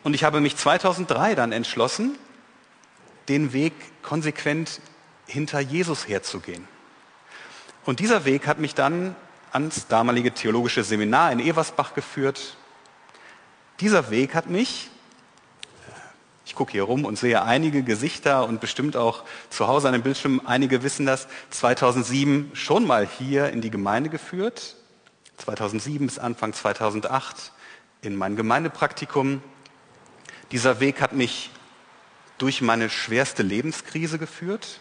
Und 0.02 0.14
ich 0.14 0.24
habe 0.24 0.40
mich 0.40 0.56
2003 0.56 1.34
dann 1.34 1.52
entschlossen, 1.52 2.18
den 3.28 3.52
Weg 3.52 3.72
konsequent 4.02 4.80
hinter 5.26 5.60
Jesus 5.60 6.08
herzugehen. 6.08 6.66
Und 7.84 8.00
dieser 8.00 8.24
Weg 8.24 8.46
hat 8.46 8.58
mich 8.58 8.74
dann 8.74 9.14
ans 9.52 9.86
damalige 9.86 10.32
theologische 10.32 10.84
Seminar 10.84 11.32
in 11.32 11.40
Eversbach 11.40 11.94
geführt. 11.94 12.56
Dieser 13.80 14.10
Weg 14.10 14.34
hat 14.34 14.50
mich 14.50 14.90
ich 16.48 16.54
gucke 16.54 16.72
hier 16.72 16.84
rum 16.84 17.04
und 17.04 17.18
sehe 17.18 17.42
einige 17.42 17.82
Gesichter 17.82 18.48
und 18.48 18.58
bestimmt 18.58 18.96
auch 18.96 19.22
zu 19.50 19.68
Hause 19.68 19.88
an 19.88 19.92
dem 19.92 20.02
Bildschirm, 20.02 20.40
einige 20.46 20.82
wissen 20.82 21.04
das, 21.04 21.28
2007 21.50 22.52
schon 22.54 22.86
mal 22.86 23.06
hier 23.06 23.50
in 23.50 23.60
die 23.60 23.68
Gemeinde 23.68 24.08
geführt. 24.08 24.76
2007 25.36 26.06
bis 26.06 26.18
Anfang 26.18 26.54
2008 26.54 27.52
in 28.00 28.16
mein 28.16 28.34
Gemeindepraktikum. 28.34 29.42
Dieser 30.50 30.80
Weg 30.80 31.02
hat 31.02 31.12
mich 31.12 31.50
durch 32.38 32.62
meine 32.62 32.88
schwerste 32.88 33.42
Lebenskrise 33.42 34.18
geführt. 34.18 34.80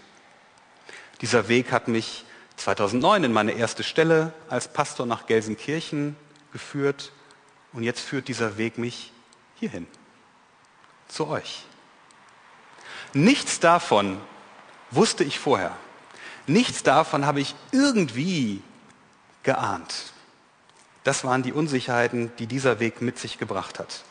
Dieser 1.20 1.50
Weg 1.50 1.74
hat 1.74 1.90
mich 1.90 2.24
2009 2.56 3.26
in 3.26 3.34
meine 3.34 3.52
erste 3.52 3.84
Stelle 3.84 4.32
als 4.48 4.70
Pastor 4.70 5.06
nach 5.06 5.26
Gelsenkirchen 5.26 6.16
geführt. 6.54 7.12
Und 7.74 7.84
jetzt 7.84 8.00
führt 8.00 8.30
dieser 8.30 8.58
Weg 8.58 8.78
mich 8.78 9.12
hierhin 9.56 9.86
zu 11.08 11.28
euch. 11.28 11.64
Nichts 13.14 13.60
davon 13.60 14.20
wusste 14.92 15.24
ich 15.24 15.40
vorher. 15.40 15.76
Nichts 16.46 16.84
davon 16.84 17.26
habe 17.26 17.42
ich 17.42 17.56
irgendwie 17.72 18.62
geahnt. 19.44 20.14
Das 21.04 21.24
waren 21.24 21.44
die 21.44 21.54
Unsicherheiten, 21.54 22.32
die 22.38 22.48
dieser 22.48 22.80
Weg 22.80 23.02
mit 23.02 23.18
sich 23.18 23.38
gebracht 23.38 23.80
hat. 23.80 24.04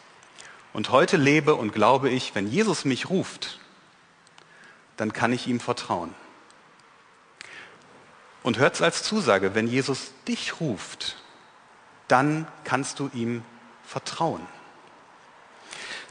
Und 0.73 0.91
heute 0.91 1.17
lebe 1.17 1.55
und 1.55 1.73
glaube 1.73 2.11
ich, 2.11 2.35
wenn 2.35 2.47
Jesus 2.47 2.85
mich 2.85 3.09
ruft, 3.09 3.59
dann 4.97 5.13
kann 5.13 5.33
ich 5.33 5.47
ihm 5.47 5.61
vertrauen. 5.61 6.15
Und 8.43 8.59
hört 8.59 8.75
es 8.75 8.83
als 8.83 9.03
Zusage, 9.03 9.55
wenn 9.55 9.67
Jesus 9.67 10.13
dich 10.29 10.61
ruft, 10.61 11.17
dann 12.09 12.47
kannst 12.65 12.99
du 12.99 13.11
ihm 13.13 13.43
vertrauen. 13.85 14.47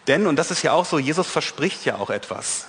Denn, 0.08 0.28
und 0.28 0.36
das 0.36 0.52
ist 0.52 0.62
ja 0.62 0.72
auch 0.74 0.86
so, 0.86 1.00
Jesus 1.00 1.28
verspricht 1.28 1.86
ja 1.86 1.96
auch 1.96 2.10
etwas. 2.10 2.68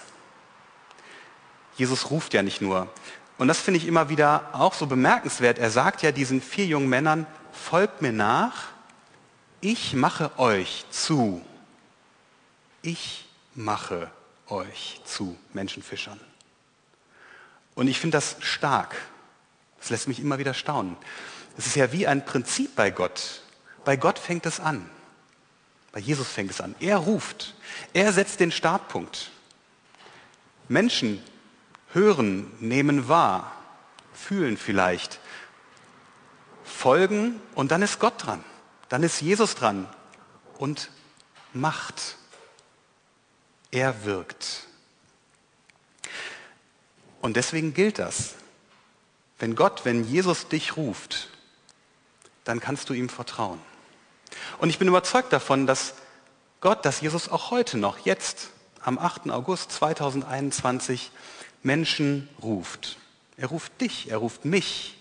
Jesus 1.76 2.10
ruft 2.10 2.32
ja 2.34 2.42
nicht 2.42 2.62
nur. 2.62 2.88
Und 3.38 3.48
das 3.48 3.60
finde 3.60 3.78
ich 3.78 3.86
immer 3.86 4.08
wieder 4.08 4.50
auch 4.52 4.72
so 4.72 4.86
bemerkenswert. 4.86 5.58
Er 5.58 5.70
sagt 5.70 6.02
ja 6.02 6.12
diesen 6.12 6.40
vier 6.40 6.64
jungen 6.64 6.88
Männern, 6.88 7.26
folgt 7.52 8.00
mir 8.00 8.12
nach, 8.12 8.68
ich 9.60 9.94
mache 9.94 10.38
euch 10.38 10.86
zu. 10.90 11.44
Ich 12.82 13.28
mache 13.54 14.10
euch 14.48 15.00
zu 15.04 15.36
Menschenfischern. 15.52 16.20
Und 17.74 17.88
ich 17.88 17.98
finde 17.98 18.16
das 18.16 18.36
stark. 18.40 18.96
Das 19.78 19.90
lässt 19.90 20.08
mich 20.08 20.20
immer 20.20 20.38
wieder 20.38 20.54
staunen. 20.54 20.96
Es 21.58 21.66
ist 21.66 21.76
ja 21.76 21.92
wie 21.92 22.06
ein 22.06 22.24
Prinzip 22.24 22.74
bei 22.74 22.90
Gott. 22.90 23.42
Bei 23.84 23.96
Gott 23.96 24.18
fängt 24.18 24.46
es 24.46 24.60
an. 24.60 24.88
Bei 25.96 26.02
Jesus 26.02 26.28
fängt 26.28 26.50
es 26.50 26.60
an. 26.60 26.74
Er 26.78 26.98
ruft. 26.98 27.54
Er 27.94 28.12
setzt 28.12 28.40
den 28.40 28.52
Startpunkt. 28.52 29.30
Menschen 30.68 31.22
hören, 31.94 32.52
nehmen 32.60 33.08
wahr, 33.08 33.50
fühlen 34.12 34.58
vielleicht, 34.58 35.20
folgen 36.64 37.40
und 37.54 37.70
dann 37.70 37.80
ist 37.80 37.98
Gott 37.98 38.26
dran. 38.26 38.44
Dann 38.90 39.02
ist 39.04 39.22
Jesus 39.22 39.54
dran 39.54 39.88
und 40.58 40.90
macht. 41.54 42.18
Er 43.70 44.04
wirkt. 44.04 44.66
Und 47.22 47.36
deswegen 47.36 47.72
gilt 47.72 47.98
das. 47.98 48.34
Wenn 49.38 49.54
Gott, 49.54 49.86
wenn 49.86 50.04
Jesus 50.04 50.48
dich 50.48 50.76
ruft, 50.76 51.30
dann 52.44 52.60
kannst 52.60 52.90
du 52.90 52.92
ihm 52.92 53.08
vertrauen. 53.08 53.62
Und 54.58 54.70
ich 54.70 54.78
bin 54.78 54.88
überzeugt 54.88 55.32
davon, 55.32 55.66
dass 55.66 55.94
Gott, 56.60 56.84
dass 56.84 57.00
Jesus 57.00 57.28
auch 57.28 57.50
heute 57.50 57.78
noch, 57.78 57.98
jetzt 58.04 58.50
am 58.82 58.98
8. 58.98 59.30
August 59.30 59.72
2021, 59.72 61.10
Menschen 61.62 62.28
ruft. 62.42 62.96
Er 63.36 63.48
ruft 63.48 63.80
dich, 63.80 64.10
er 64.10 64.18
ruft 64.18 64.44
mich, 64.44 64.96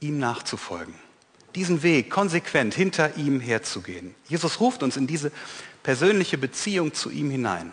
ihm 0.00 0.18
nachzufolgen. 0.18 0.94
Diesen 1.54 1.82
Weg 1.82 2.10
konsequent 2.10 2.74
hinter 2.74 3.16
ihm 3.16 3.40
herzugehen. 3.40 4.14
Jesus 4.28 4.60
ruft 4.60 4.82
uns 4.82 4.96
in 4.96 5.06
diese 5.06 5.30
persönliche 5.82 6.38
Beziehung 6.38 6.94
zu 6.94 7.10
ihm 7.10 7.30
hinein. 7.30 7.72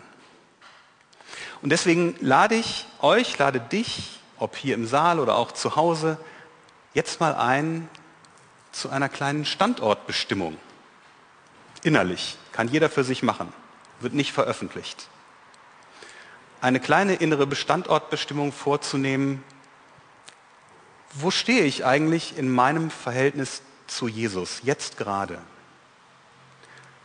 Und 1.62 1.70
deswegen 1.70 2.14
lade 2.20 2.54
ich 2.54 2.86
euch, 3.00 3.36
lade 3.38 3.60
dich, 3.60 4.20
ob 4.38 4.56
hier 4.56 4.74
im 4.74 4.86
Saal 4.86 5.18
oder 5.18 5.36
auch 5.36 5.52
zu 5.52 5.76
Hause, 5.76 6.18
jetzt 6.94 7.20
mal 7.20 7.34
ein 7.34 7.88
zu 8.78 8.90
einer 8.90 9.08
kleinen 9.08 9.44
Standortbestimmung. 9.44 10.56
Innerlich 11.82 12.38
kann 12.52 12.68
jeder 12.68 12.88
für 12.88 13.04
sich 13.04 13.22
machen. 13.22 13.52
wird 14.00 14.14
nicht 14.14 14.32
veröffentlicht. 14.32 15.08
Eine 16.60 16.78
kleine 16.78 17.14
innere 17.16 17.48
Bestandortbestimmung 17.48 18.52
vorzunehmen, 18.52 19.42
wo 21.14 21.32
stehe 21.32 21.64
ich 21.64 21.84
eigentlich 21.84 22.38
in 22.38 22.48
meinem 22.48 22.90
Verhältnis 22.90 23.62
zu 23.88 24.06
Jesus, 24.06 24.60
jetzt 24.62 24.96
gerade? 24.96 25.40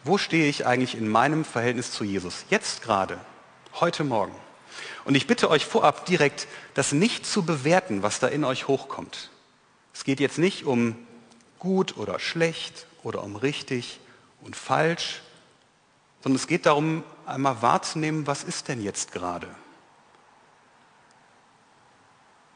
Wo 0.03 0.19
stehe 0.19 0.47
ich 0.47 0.67
eigentlich 0.67 0.95
in 0.95 1.07
meinem 1.07 1.45
Verhältnis 1.45 1.91
zu 1.91 2.03
Jesus, 2.03 2.45
jetzt 2.51 2.83
gerade, 2.83 3.17
heute 3.79 4.03
Morgen? 4.03 4.35
Und 5.05 5.15
ich 5.15 5.25
bitte 5.25 5.49
euch 5.49 5.65
vorab 5.65 6.05
direkt, 6.05 6.47
das 6.75 6.91
nicht 6.91 7.25
zu 7.25 7.43
bewerten, 7.43 8.03
was 8.03 8.19
da 8.19 8.27
in 8.27 8.43
euch 8.43 8.67
hochkommt. 8.67 9.31
Es 9.95 10.03
geht 10.03 10.19
jetzt 10.19 10.37
nicht 10.37 10.65
um 10.65 10.95
gut 11.63 11.97
oder 11.97 12.19
schlecht 12.19 12.87
oder 13.03 13.23
um 13.23 13.37
richtig 13.37 13.99
und 14.41 14.55
falsch, 14.55 15.21
sondern 16.21 16.35
es 16.35 16.47
geht 16.47 16.65
darum, 16.65 17.03
einmal 17.25 17.61
wahrzunehmen, 17.61 18.27
was 18.27 18.43
ist 18.43 18.67
denn 18.67 18.81
jetzt 18.81 19.13
gerade? 19.13 19.47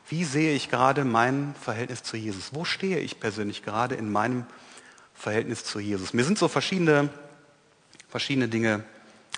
Wie 0.09 0.25
sehe 0.25 0.53
ich 0.53 0.69
gerade 0.69 1.05
mein 1.05 1.55
Verhältnis 1.61 2.03
zu 2.03 2.17
Jesus? 2.17 2.53
Wo 2.53 2.65
stehe 2.65 2.99
ich 2.99 3.19
persönlich 3.19 3.63
gerade 3.63 3.95
in 3.95 4.11
meinem 4.11 4.45
Verhältnis 5.13 5.63
zu 5.63 5.79
Jesus? 5.79 6.13
Mir 6.13 6.25
sind 6.25 6.37
so 6.37 6.49
verschiedene, 6.49 7.09
verschiedene 8.09 8.49
Dinge 8.49 8.83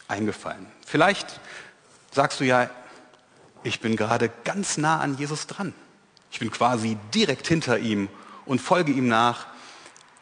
eingefallen. 0.08 0.66
Vielleicht 0.86 1.40
sagst 2.12 2.40
du 2.40 2.44
ja, 2.44 2.72
ich 3.64 3.82
bin 3.82 3.96
gerade 3.96 4.32
ganz 4.44 4.78
nah 4.78 5.00
an 5.00 5.18
Jesus 5.18 5.46
dran. 5.46 5.74
Ich 6.32 6.40
bin 6.40 6.50
quasi 6.50 6.98
direkt 7.14 7.48
hinter 7.48 7.78
ihm 7.78 8.10
und 8.46 8.60
folge 8.60 8.92
ihm 8.92 9.08
nach. 9.08 9.46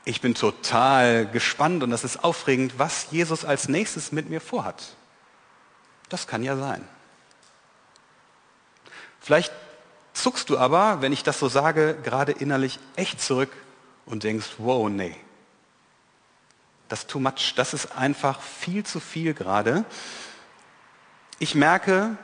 Ich 0.08 0.22
bin 0.22 0.36
total 0.36 1.28
gespannt 1.28 1.84
und 1.84 1.90
das 1.90 2.06
ist 2.06 2.24
aufregend, 2.24 2.80
was 2.80 3.08
Jesus 3.12 3.44
als 3.44 3.68
nächstes 3.68 4.14
mit 4.14 4.30
mir 4.30 4.40
vorhat. 4.40 4.96
Das 6.08 6.28
kann 6.28 6.44
ja 6.44 6.56
sein. 6.56 6.88
Vielleicht 9.20 9.52
zuckst 10.14 10.50
du 10.50 10.58
aber, 10.58 11.02
wenn 11.02 11.12
ich 11.12 11.24
das 11.24 11.40
so 11.40 11.50
sage, 11.50 11.98
gerade 12.04 12.32
innerlich 12.32 12.80
echt 12.96 13.20
zurück 13.20 13.52
und 14.06 14.24
denkst, 14.24 14.48
wow, 14.60 14.88
nee. 14.88 15.14
Das 16.88 17.00
ist 17.00 17.10
too 17.10 17.20
much, 17.20 17.56
das 17.58 17.74
ist 17.74 17.88
einfach 17.98 18.40
viel 18.40 18.86
zu 18.86 19.02
viel 19.02 19.34
gerade. 19.34 19.84
Ich 21.38 21.54
merke, 21.54 22.16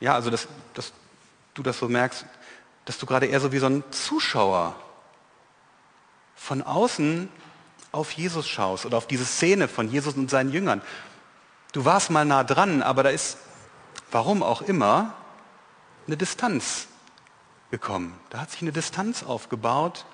ja, 0.00 0.14
also 0.14 0.30
dass, 0.30 0.48
dass 0.72 0.94
du 1.52 1.62
das 1.62 1.78
so 1.78 1.86
merkst, 1.86 2.24
dass 2.86 2.96
du 2.96 3.04
gerade 3.04 3.26
eher 3.26 3.40
so 3.40 3.52
wie 3.52 3.58
so 3.58 3.66
ein 3.66 3.84
Zuschauer 3.90 4.74
von 6.34 6.62
außen 6.62 7.28
auf 7.92 8.12
Jesus 8.12 8.48
schaust 8.48 8.86
oder 8.86 8.96
auf 8.96 9.06
diese 9.06 9.24
Szene 9.24 9.68
von 9.68 9.88
Jesus 9.88 10.14
und 10.14 10.30
seinen 10.30 10.50
Jüngern. 10.50 10.82
Du 11.72 11.84
warst 11.84 12.10
mal 12.10 12.24
nah 12.24 12.44
dran, 12.44 12.82
aber 12.82 13.02
da 13.02 13.10
ist, 13.10 13.38
warum 14.10 14.42
auch 14.42 14.62
immer, 14.62 15.14
eine 16.06 16.16
Distanz 16.16 16.88
gekommen. 17.70 18.18
Da 18.30 18.40
hat 18.40 18.50
sich 18.50 18.62
eine 18.62 18.72
Distanz 18.72 19.22
aufgebaut 19.22 20.04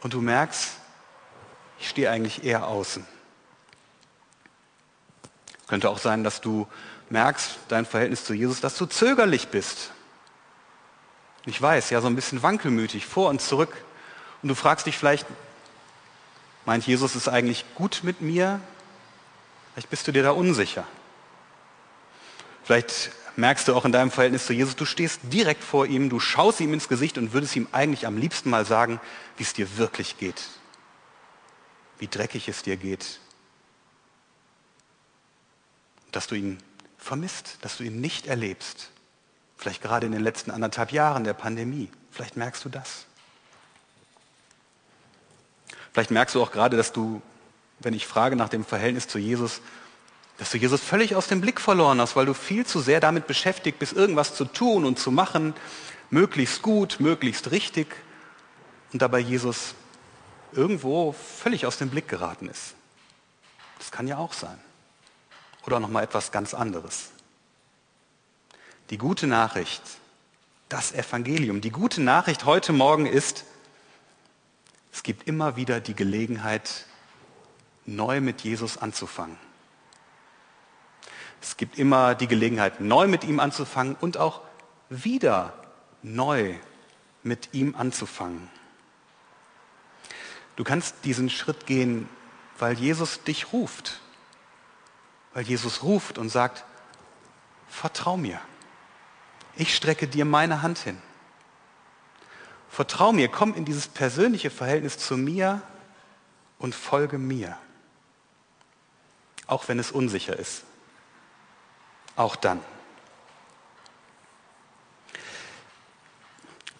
und 0.00 0.14
du 0.14 0.20
merkst, 0.20 0.76
ich 1.80 1.88
stehe 1.88 2.10
eigentlich 2.10 2.44
eher 2.44 2.66
außen. 2.66 3.06
Könnte 5.66 5.90
auch 5.90 5.98
sein, 5.98 6.24
dass 6.24 6.40
du 6.40 6.66
merkst, 7.10 7.58
dein 7.68 7.84
Verhältnis 7.84 8.24
zu 8.24 8.34
Jesus, 8.34 8.60
dass 8.60 8.76
du 8.76 8.86
zögerlich 8.86 9.48
bist. 9.48 9.92
Ich 11.44 11.60
weiß, 11.60 11.90
ja, 11.90 12.00
so 12.00 12.06
ein 12.06 12.16
bisschen 12.16 12.42
wankelmütig, 12.42 13.06
vor 13.06 13.28
und 13.28 13.40
zurück. 13.40 13.84
Und 14.42 14.48
du 14.48 14.54
fragst 14.54 14.86
dich 14.86 14.96
vielleicht, 14.96 15.26
meint 16.64 16.86
Jesus 16.86 17.14
es 17.14 17.28
eigentlich 17.28 17.64
gut 17.74 18.00
mit 18.02 18.20
mir? 18.20 18.60
Vielleicht 19.72 19.90
bist 19.90 20.06
du 20.06 20.12
dir 20.12 20.22
da 20.22 20.30
unsicher. 20.30 20.86
Vielleicht 22.64 23.10
merkst 23.36 23.68
du 23.68 23.74
auch 23.74 23.84
in 23.84 23.92
deinem 23.92 24.10
Verhältnis 24.10 24.46
zu 24.46 24.52
Jesus, 24.52 24.76
du 24.76 24.84
stehst 24.84 25.20
direkt 25.24 25.62
vor 25.62 25.86
ihm, 25.86 26.10
du 26.10 26.18
schaust 26.18 26.60
ihm 26.60 26.74
ins 26.74 26.88
Gesicht 26.88 27.16
und 27.16 27.32
würdest 27.32 27.54
ihm 27.56 27.68
eigentlich 27.72 28.06
am 28.06 28.18
liebsten 28.18 28.50
mal 28.50 28.66
sagen, 28.66 29.00
wie 29.36 29.44
es 29.44 29.54
dir 29.54 29.78
wirklich 29.78 30.18
geht, 30.18 30.42
wie 31.98 32.08
dreckig 32.08 32.48
es 32.48 32.62
dir 32.62 32.76
geht, 32.76 33.20
dass 36.10 36.26
du 36.26 36.34
ihn 36.34 36.58
vermisst, 36.98 37.58
dass 37.62 37.76
du 37.76 37.84
ihn 37.84 38.00
nicht 38.00 38.26
erlebst. 38.26 38.90
Vielleicht 39.56 39.82
gerade 39.82 40.06
in 40.06 40.12
den 40.12 40.22
letzten 40.22 40.50
anderthalb 40.50 40.92
Jahren 40.92 41.24
der 41.24 41.34
Pandemie. 41.34 41.90
Vielleicht 42.10 42.36
merkst 42.36 42.64
du 42.64 42.68
das. 42.68 43.06
Vielleicht 45.98 46.12
merkst 46.12 46.36
du 46.36 46.42
auch 46.44 46.52
gerade, 46.52 46.76
dass 46.76 46.92
du, 46.92 47.20
wenn 47.80 47.92
ich 47.92 48.06
frage 48.06 48.36
nach 48.36 48.48
dem 48.48 48.64
Verhältnis 48.64 49.08
zu 49.08 49.18
Jesus, 49.18 49.60
dass 50.36 50.52
du 50.52 50.56
Jesus 50.56 50.80
völlig 50.80 51.16
aus 51.16 51.26
dem 51.26 51.40
Blick 51.40 51.60
verloren 51.60 52.00
hast, 52.00 52.14
weil 52.14 52.24
du 52.24 52.34
viel 52.34 52.64
zu 52.64 52.78
sehr 52.78 53.00
damit 53.00 53.26
beschäftigt 53.26 53.80
bist, 53.80 53.94
irgendwas 53.94 54.36
zu 54.36 54.44
tun 54.44 54.84
und 54.84 55.00
zu 55.00 55.10
machen, 55.10 55.54
möglichst 56.10 56.62
gut, 56.62 57.00
möglichst 57.00 57.50
richtig, 57.50 57.88
und 58.92 59.02
dabei 59.02 59.18
Jesus 59.18 59.74
irgendwo 60.52 61.16
völlig 61.42 61.66
aus 61.66 61.78
dem 61.78 61.90
Blick 61.90 62.06
geraten 62.06 62.48
ist. 62.48 62.74
Das 63.78 63.90
kann 63.90 64.06
ja 64.06 64.18
auch 64.18 64.34
sein. 64.34 64.60
Oder 65.66 65.80
noch 65.80 65.88
mal 65.88 66.04
etwas 66.04 66.30
ganz 66.30 66.54
anderes. 66.54 67.08
Die 68.90 68.98
gute 68.98 69.26
Nachricht, 69.26 69.82
das 70.68 70.92
Evangelium, 70.92 71.60
die 71.60 71.70
gute 71.72 72.00
Nachricht 72.00 72.44
heute 72.44 72.72
Morgen 72.72 73.06
ist, 73.06 73.44
es 74.92 75.02
gibt 75.02 75.28
immer 75.28 75.56
wieder 75.56 75.80
die 75.80 75.94
Gelegenheit, 75.94 76.86
neu 77.86 78.20
mit 78.20 78.42
Jesus 78.42 78.78
anzufangen. 78.78 79.36
Es 81.40 81.56
gibt 81.56 81.78
immer 81.78 82.14
die 82.14 82.26
Gelegenheit, 82.26 82.80
neu 82.80 83.06
mit 83.06 83.24
ihm 83.24 83.40
anzufangen 83.40 83.96
und 84.00 84.16
auch 84.16 84.42
wieder 84.88 85.52
neu 86.02 86.54
mit 87.22 87.50
ihm 87.52 87.74
anzufangen. 87.76 88.48
Du 90.56 90.64
kannst 90.64 90.96
diesen 91.04 91.30
Schritt 91.30 91.66
gehen, 91.66 92.08
weil 92.58 92.74
Jesus 92.74 93.22
dich 93.22 93.52
ruft. 93.52 94.00
Weil 95.32 95.44
Jesus 95.44 95.82
ruft 95.82 96.18
und 96.18 96.30
sagt, 96.30 96.64
vertrau 97.68 98.16
mir. 98.16 98.40
Ich 99.54 99.74
strecke 99.74 100.08
dir 100.08 100.24
meine 100.24 100.62
Hand 100.62 100.78
hin. 100.78 101.00
Vertrau 102.70 103.12
mir, 103.12 103.28
komm 103.28 103.54
in 103.54 103.64
dieses 103.64 103.88
persönliche 103.88 104.50
Verhältnis 104.50 104.98
zu 104.98 105.16
mir 105.16 105.62
und 106.58 106.74
folge 106.74 107.18
mir. 107.18 107.56
Auch 109.46 109.68
wenn 109.68 109.78
es 109.78 109.90
unsicher 109.90 110.38
ist 110.38 110.64
auch 112.18 112.36
dann. 112.36 112.60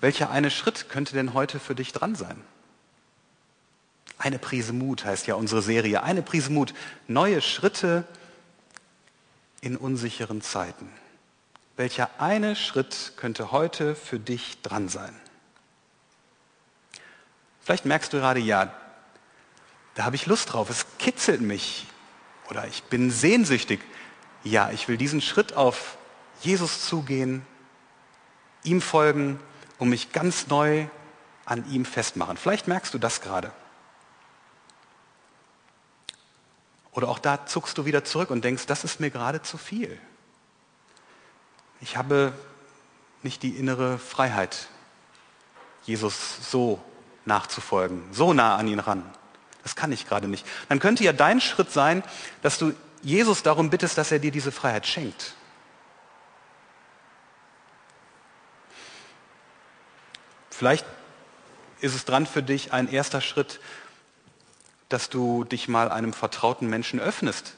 Welcher 0.01 0.31
eine 0.31 0.51
Schritt 0.51 0.89
könnte 0.89 1.15
denn 1.15 1.35
heute 1.35 1.59
für 1.61 1.75
dich 1.75 1.93
dran 1.93 2.15
sein? 2.15 2.43
Eine 4.19 4.39
Prise 4.39 4.73
Mut 4.73 5.05
heißt 5.05 5.27
ja 5.29 5.37
unsere 5.37 5.63
Serie. 5.63 6.03
Eine 6.03 6.23
Prise 6.23 6.51
Mut. 6.51 6.75
Neue 7.07 7.41
Schritte 7.41 8.05
in 9.61 9.77
unsicheren 9.77 10.43
Zeiten. 10.43 10.93
Welcher 11.77 12.11
eine 12.21 12.57
Schritt 12.57 13.13
könnte 13.17 13.53
heute 13.53 13.95
für 13.95 14.19
dich 14.19 14.61
dran 14.63 14.89
sein? 14.89 15.15
Vielleicht 17.69 17.85
merkst 17.85 18.15
du 18.15 18.17
gerade, 18.17 18.41
ja, 18.41 18.73
da 19.95 20.05
habe 20.05 20.17
ich 20.17 20.25
Lust 20.25 20.55
drauf, 20.55 20.71
es 20.71 20.87
kitzelt 20.99 21.43
mich 21.43 21.87
oder 22.49 22.67
ich 22.67 22.83
bin 22.85 23.11
sehnsüchtig 23.11 23.81
ja, 24.45 24.71
ich 24.71 24.89
will 24.89 24.97
diesen 24.97 25.21
Schritt 25.21 25.55
auf 25.55 25.97
Jesus 26.41 26.87
zugehen, 26.87 27.45
ihm 28.63 28.81
folgen 28.81 29.41
und 29.79 29.89
mich 29.89 30.13
ganz 30.13 30.47
neu 30.49 30.87
an 31.45 31.69
ihm 31.71 31.85
festmachen. 31.85 32.37
Vielleicht 32.37 32.69
merkst 32.69 32.95
du 32.95 32.99
das 32.99 33.21
gerade. 33.21 33.53
Oder 36.93 37.09
auch 37.09 37.19
da 37.19 37.47
zuckst 37.47 37.79
du 37.79 37.85
wieder 37.85 38.05
zurück 38.05 38.31
und 38.31 38.45
denkst, 38.45 38.67
das 38.67 38.85
ist 38.85 39.01
mir 39.01 39.11
gerade 39.11 39.43
zu 39.43 39.59
viel. 39.59 39.99
Ich 41.81 41.97
habe 41.97 42.33
nicht 43.23 43.43
die 43.43 43.51
innere 43.51 43.99
Freiheit, 43.99 44.69
Jesus 45.85 46.51
so 46.51 46.83
nachzufolgen, 47.29 48.03
so 48.11 48.33
nah 48.33 48.57
an 48.57 48.67
ihn 48.67 48.81
ran. 48.81 49.05
Das 49.63 49.77
kann 49.77 49.93
ich 49.93 50.09
gerade 50.09 50.27
nicht. 50.27 50.45
Dann 50.69 50.81
könnte 50.81 51.05
ja 51.05 51.13
dein 51.13 51.41
Schritt 51.41 51.71
sein, 51.71 52.03
dass 52.43 52.59
du 52.59 52.73
Jesus 53.03 53.45
darum 53.45 53.71
bittest, 53.71 53.97
dass 53.97 54.11
er 54.11 54.19
dir 54.19 54.33
diese 54.33 54.51
Freiheit 54.51 54.87
schenkt. 54.87 55.35
Vielleicht 60.51 60.85
ist 61.81 61.95
es 61.95 62.05
dran 62.05 62.27
für 62.27 62.43
dich 62.43 62.73
ein 62.73 62.91
erster 62.91 63.21
Schritt, 63.21 63.61
dass 64.89 65.09
du 65.09 65.45
dich 65.45 65.69
mal 65.69 65.91
einem 65.91 66.13
vertrauten 66.13 66.69
Menschen 66.69 66.99
öffnest 66.99 67.55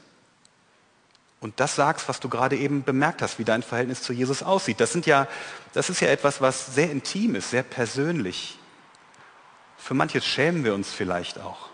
und 1.40 1.59
das 1.59 1.74
sagst, 1.74 2.09
was 2.09 2.20
du 2.20 2.28
gerade 2.28 2.56
eben 2.56 2.85
bemerkt 2.85 3.22
hast, 3.22 3.38
wie 3.38 3.44
dein 3.44 3.62
Verhältnis 3.62 4.02
zu 4.02 4.12
Jesus 4.12 4.42
aussieht. 4.42 4.78
Das, 4.78 4.92
sind 4.92 5.06
ja, 5.06 5.26
das 5.72 5.88
ist 5.88 6.00
ja 6.00 6.09
etwas, 6.09 6.42
was 6.42 6.74
sehr 6.74 6.90
intim 6.90 7.35
ist, 7.35 7.50
sehr 7.50 7.62
persönlich. 7.62 8.59
Für 9.80 9.94
manches 9.94 10.26
schämen 10.26 10.62
wir 10.62 10.74
uns 10.74 10.92
vielleicht 10.92 11.38
auch. 11.38 11.70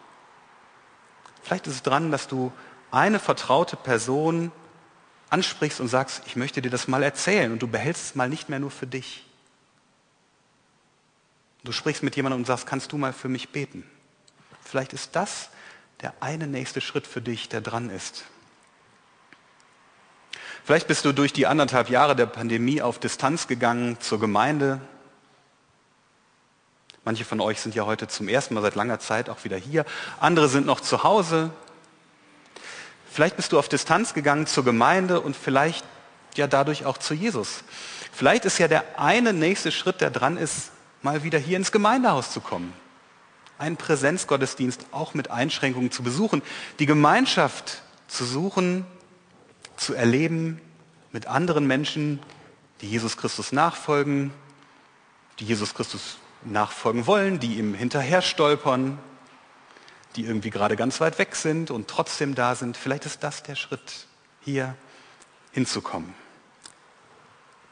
Vielleicht 1.42 1.66
ist 1.66 1.74
es 1.74 1.82
dran, 1.82 2.10
dass 2.10 2.28
du 2.28 2.52
eine 2.90 3.18
vertraute 3.18 3.76
Person 3.76 4.52
ansprichst 5.28 5.80
und 5.80 5.88
sagst, 5.88 6.22
ich 6.26 6.36
möchte 6.36 6.62
dir 6.62 6.70
das 6.70 6.88
mal 6.88 7.02
erzählen 7.02 7.52
und 7.52 7.60
du 7.60 7.68
behältst 7.68 8.04
es 8.04 8.14
mal 8.14 8.28
nicht 8.28 8.48
mehr 8.48 8.58
nur 8.58 8.70
für 8.70 8.86
dich. 8.86 9.26
Du 11.64 11.72
sprichst 11.72 12.02
mit 12.02 12.14
jemandem 12.14 12.40
und 12.40 12.46
sagst, 12.46 12.66
kannst 12.66 12.92
du 12.92 12.96
mal 12.96 13.12
für 13.12 13.28
mich 13.28 13.50
beten? 13.50 13.84
Vielleicht 14.62 14.92
ist 14.92 15.16
das 15.16 15.50
der 16.00 16.14
eine 16.20 16.46
nächste 16.46 16.80
Schritt 16.80 17.06
für 17.06 17.22
dich, 17.22 17.48
der 17.48 17.60
dran 17.60 17.90
ist. 17.90 18.24
Vielleicht 20.64 20.86
bist 20.88 21.04
du 21.04 21.12
durch 21.12 21.32
die 21.32 21.46
anderthalb 21.46 21.90
Jahre 21.90 22.14
der 22.14 22.26
Pandemie 22.26 22.82
auf 22.82 22.98
Distanz 22.98 23.46
gegangen 23.46 24.00
zur 24.00 24.20
Gemeinde. 24.20 24.80
Manche 27.06 27.24
von 27.24 27.40
euch 27.40 27.60
sind 27.60 27.76
ja 27.76 27.86
heute 27.86 28.08
zum 28.08 28.26
ersten 28.26 28.54
Mal 28.54 28.62
seit 28.62 28.74
langer 28.74 28.98
Zeit 28.98 29.30
auch 29.30 29.44
wieder 29.44 29.56
hier. 29.56 29.84
Andere 30.18 30.48
sind 30.48 30.66
noch 30.66 30.80
zu 30.80 31.04
Hause. 31.04 31.50
Vielleicht 33.08 33.36
bist 33.36 33.52
du 33.52 33.60
auf 33.60 33.68
Distanz 33.68 34.12
gegangen 34.12 34.48
zur 34.48 34.64
Gemeinde 34.64 35.20
und 35.20 35.36
vielleicht 35.36 35.84
ja 36.34 36.48
dadurch 36.48 36.84
auch 36.84 36.98
zu 36.98 37.14
Jesus. 37.14 37.62
Vielleicht 38.10 38.44
ist 38.44 38.58
ja 38.58 38.66
der 38.66 38.98
eine 38.98 39.32
nächste 39.32 39.70
Schritt, 39.70 40.00
der 40.00 40.10
dran 40.10 40.36
ist, 40.36 40.72
mal 41.00 41.22
wieder 41.22 41.38
hier 41.38 41.56
ins 41.56 41.70
Gemeindehaus 41.70 42.32
zu 42.32 42.40
kommen. 42.40 42.72
Einen 43.56 43.76
Präsenzgottesdienst 43.76 44.86
auch 44.90 45.14
mit 45.14 45.30
Einschränkungen 45.30 45.92
zu 45.92 46.02
besuchen. 46.02 46.42
Die 46.80 46.86
Gemeinschaft 46.86 47.82
zu 48.08 48.24
suchen, 48.24 48.84
zu 49.76 49.94
erleben 49.94 50.60
mit 51.12 51.28
anderen 51.28 51.68
Menschen, 51.68 52.18
die 52.80 52.88
Jesus 52.88 53.16
Christus 53.16 53.52
nachfolgen, 53.52 54.32
die 55.38 55.44
Jesus 55.44 55.72
Christus 55.72 56.18
nachfolgen 56.50 57.06
wollen, 57.06 57.40
die 57.40 57.58
ihm 57.58 57.74
hinterher 57.74 58.22
stolpern, 58.22 58.98
die 60.16 60.24
irgendwie 60.24 60.50
gerade 60.50 60.76
ganz 60.76 61.00
weit 61.00 61.18
weg 61.18 61.36
sind 61.36 61.70
und 61.70 61.88
trotzdem 61.88 62.34
da 62.34 62.54
sind. 62.54 62.76
Vielleicht 62.76 63.06
ist 63.06 63.22
das 63.22 63.42
der 63.42 63.54
Schritt, 63.54 64.06
hier 64.40 64.74
hinzukommen. 65.52 66.14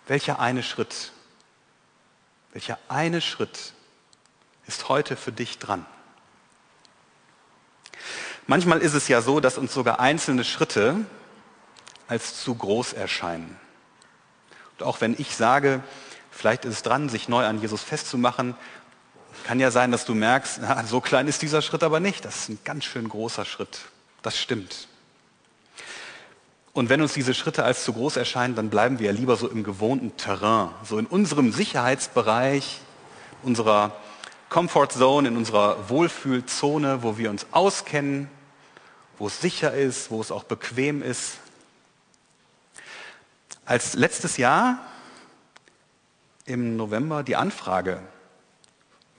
Welcher 0.07 0.39
eine 0.39 0.63
Schritt 0.63 1.13
welcher 2.55 2.79
eine 2.87 3.21
Schritt 3.21 3.73
ist 4.69 4.89
heute 4.89 5.17
für 5.17 5.33
dich 5.33 5.59
dran? 5.59 5.85
Manchmal 8.47 8.79
ist 8.79 8.95
es 8.95 9.09
ja 9.09 9.23
so, 9.23 9.41
dass 9.41 9.59
uns 9.59 9.75
sogar 9.75 9.99
einzelne 9.99 10.45
Schritte 10.45 11.05
als 12.07 12.41
zu 12.41 12.55
groß 12.55 12.93
erscheinen. 12.93 13.59
Und 14.79 14.87
auch 14.87 15.01
wenn 15.01 15.17
ich 15.19 15.35
sage, 15.35 15.83
vielleicht 16.35 16.65
ist 16.65 16.75
es 16.75 16.83
dran, 16.83 17.09
sich 17.09 17.29
neu 17.29 17.47
an 17.47 17.61
Jesus 17.61 17.83
festzumachen, 17.83 18.55
kann 19.45 19.61
ja 19.61 19.71
sein, 19.71 19.91
dass 19.91 20.05
du 20.05 20.15
merkst, 20.15 20.61
na, 20.63 20.85
so 20.87 21.01
klein 21.01 21.29
ist 21.29 21.43
dieser 21.43 21.63
Schritt 21.63 21.83
aber 21.83 22.01
nicht. 22.01 22.25
Das 22.25 22.37
ist 22.37 22.49
ein 22.49 22.59
ganz 22.65 22.85
schön 22.85 23.09
großer 23.09 23.45
Schritt. 23.45 23.81
Das 24.23 24.39
stimmt. 24.39 24.89
Und 26.73 26.89
wenn 26.89 27.01
uns 27.01 27.13
diese 27.13 27.35
Schritte 27.35 27.65
als 27.65 27.85
zu 27.85 27.93
groß 27.93 28.17
erscheinen, 28.17 28.57
dann 28.57 28.69
bleiben 28.69 28.99
wir 28.99 29.07
ja 29.07 29.13
lieber 29.13 29.37
so 29.37 29.49
im 29.49 29.63
gewohnten 29.63 30.17
Terrain, 30.17 30.71
so 30.83 30.99
in 30.99 31.07
unserem 31.07 31.53
Sicherheitsbereich, 31.53 32.81
unserer 33.45 33.93
Comfort 34.49 34.89
Zone, 34.89 35.29
in 35.29 35.37
unserer 35.37 35.89
Wohlfühlzone, 35.89 37.03
wo 37.03 37.17
wir 37.17 37.31
uns 37.31 37.47
auskennen, 37.53 38.29
wo 39.19 39.29
es 39.29 39.41
sicher 39.41 39.73
ist, 39.73 40.11
wo 40.11 40.21
es 40.21 40.33
auch 40.33 40.45
bequem 40.45 41.03
ist. 41.03 41.35
Als 43.67 43.95
letztes 43.95 44.37
Jahr 44.37 44.79
im 46.47 46.77
November 46.77 47.23
die 47.23 47.37
Anfrage 47.37 48.01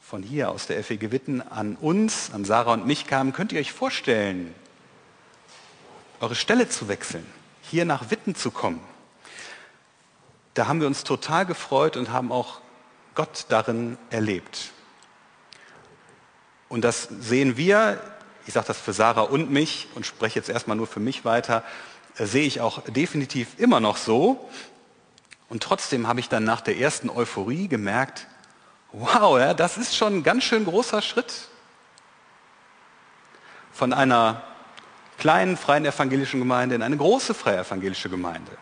von 0.02 0.24
hier 0.24 0.52
aus 0.52 0.68
der 0.68 0.84
FEG 0.84 1.12
Witten 1.12 1.42
an 1.42 1.76
uns, 1.76 2.32
an 2.34 2.46
Sarah 2.46 2.74
und 2.74 2.86
mich 2.86 3.08
kam, 3.08 3.34
könnt 3.34 3.52
ihr 3.52 3.60
euch 3.60 3.72
vorstellen, 3.72 4.54
eure 6.20 6.36
Stelle 6.36 6.70
zu 6.70 6.88
wechseln? 6.88 7.26
hier 7.70 7.86
nach 7.86 8.10
Witten 8.12 8.36
zu 8.36 8.52
kommen. 8.52 8.82
Da 10.54 10.68
haben 10.68 10.80
wir 10.80 10.88
uns 10.88 11.04
total 11.04 11.46
gefreut 11.46 11.98
und 11.98 12.12
haben 12.12 12.32
auch 12.32 12.62
Gott 13.16 13.46
darin 13.50 13.98
erlebt. 14.10 14.72
Und 16.70 16.82
das 16.84 17.10
sehen 17.20 17.58
wir, 17.58 18.02
ich 18.48 18.54
sage 18.54 18.68
das 18.68 18.80
für 18.80 18.94
Sarah 18.94 19.22
und 19.22 19.52
mich 19.52 19.88
und 19.96 20.06
spreche 20.06 20.40
jetzt 20.40 20.50
erstmal 20.50 20.78
nur 20.78 20.88
für 20.88 21.00
mich 21.00 21.26
weiter, 21.26 21.64
äh, 22.18 22.26
sehe 22.26 22.46
ich 22.46 22.62
auch 22.62 22.82
definitiv 22.84 23.60
immer 23.60 23.80
noch 23.80 23.98
so. 23.98 24.50
Und 25.49 25.63
trotzdem 25.63 26.08
habe 26.08 26.19
ich 26.19 26.29
dann 26.29 26.43
nach 26.43 26.62
der 26.62 26.77
ersten 26.77 27.10
Euphorie 27.10 27.67
gemerkt, 27.67 28.27
wow, 28.91 29.38
ja, 29.38 29.53
das 29.53 29.77
ist 29.77 29.95
schon 29.95 30.17
ein 30.17 30.23
ganz 30.23 30.43
schön 30.43 30.65
großer 30.65 31.01
Schritt 31.01 31.49
von 33.71 33.93
einer 33.93 34.41
kleinen 35.17 35.58
freien 35.58 35.86
evangelischen 35.86 36.39
Gemeinde 36.39 36.75
in 36.75 36.81
eine 36.81 36.97
große 36.97 37.34
freie 37.34 37.60
evangelische 37.60 38.10
Gemeinde. 38.10 38.58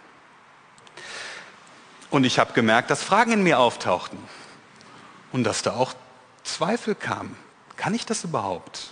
Und 2.09 2.25
ich 2.25 2.39
habe 2.39 2.53
gemerkt, 2.53 2.91
dass 2.91 3.03
Fragen 3.03 3.31
in 3.31 3.43
mir 3.43 3.59
auftauchten 3.59 4.19
und 5.31 5.43
dass 5.43 5.61
da 5.61 5.73
auch 5.73 5.93
Zweifel 6.43 6.95
kamen. 6.95 7.35
Kann 7.75 7.93
ich 7.93 8.05
das 8.05 8.23
überhaupt? 8.23 8.91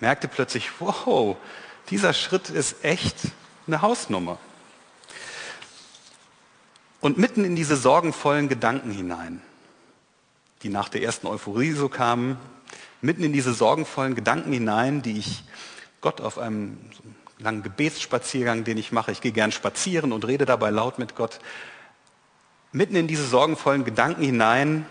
Merkte 0.00 0.28
plötzlich, 0.28 0.70
wow, 0.78 1.36
dieser 1.90 2.12
Schritt 2.12 2.50
ist 2.50 2.84
echt 2.84 3.16
eine 3.66 3.82
Hausnummer. 3.82 4.38
Und 7.00 7.18
mitten 7.18 7.44
in 7.44 7.54
diese 7.54 7.76
sorgenvollen 7.76 8.48
Gedanken 8.48 8.90
hinein, 8.90 9.40
die 10.62 10.68
nach 10.68 10.88
der 10.88 11.02
ersten 11.02 11.26
Euphorie 11.26 11.72
so 11.72 11.88
kamen, 11.88 12.36
mitten 13.00 13.22
in 13.22 13.32
diese 13.32 13.54
sorgenvollen 13.54 14.14
Gedanken 14.14 14.52
hinein, 14.52 15.02
die 15.02 15.18
ich 15.18 15.44
Gott 16.00 16.20
auf 16.20 16.38
einem 16.38 16.78
langen 17.38 17.62
Gebetsspaziergang, 17.62 18.64
den 18.64 18.78
ich 18.78 18.90
mache. 18.90 19.12
Ich 19.12 19.20
gehe 19.20 19.32
gern 19.32 19.52
spazieren 19.52 20.12
und 20.12 20.26
rede 20.26 20.44
dabei 20.44 20.70
laut 20.70 20.98
mit 20.98 21.14
Gott. 21.14 21.38
Mitten 22.72 22.96
in 22.96 23.06
diese 23.06 23.24
sorgenvollen 23.24 23.84
Gedanken 23.84 24.22
hinein 24.22 24.86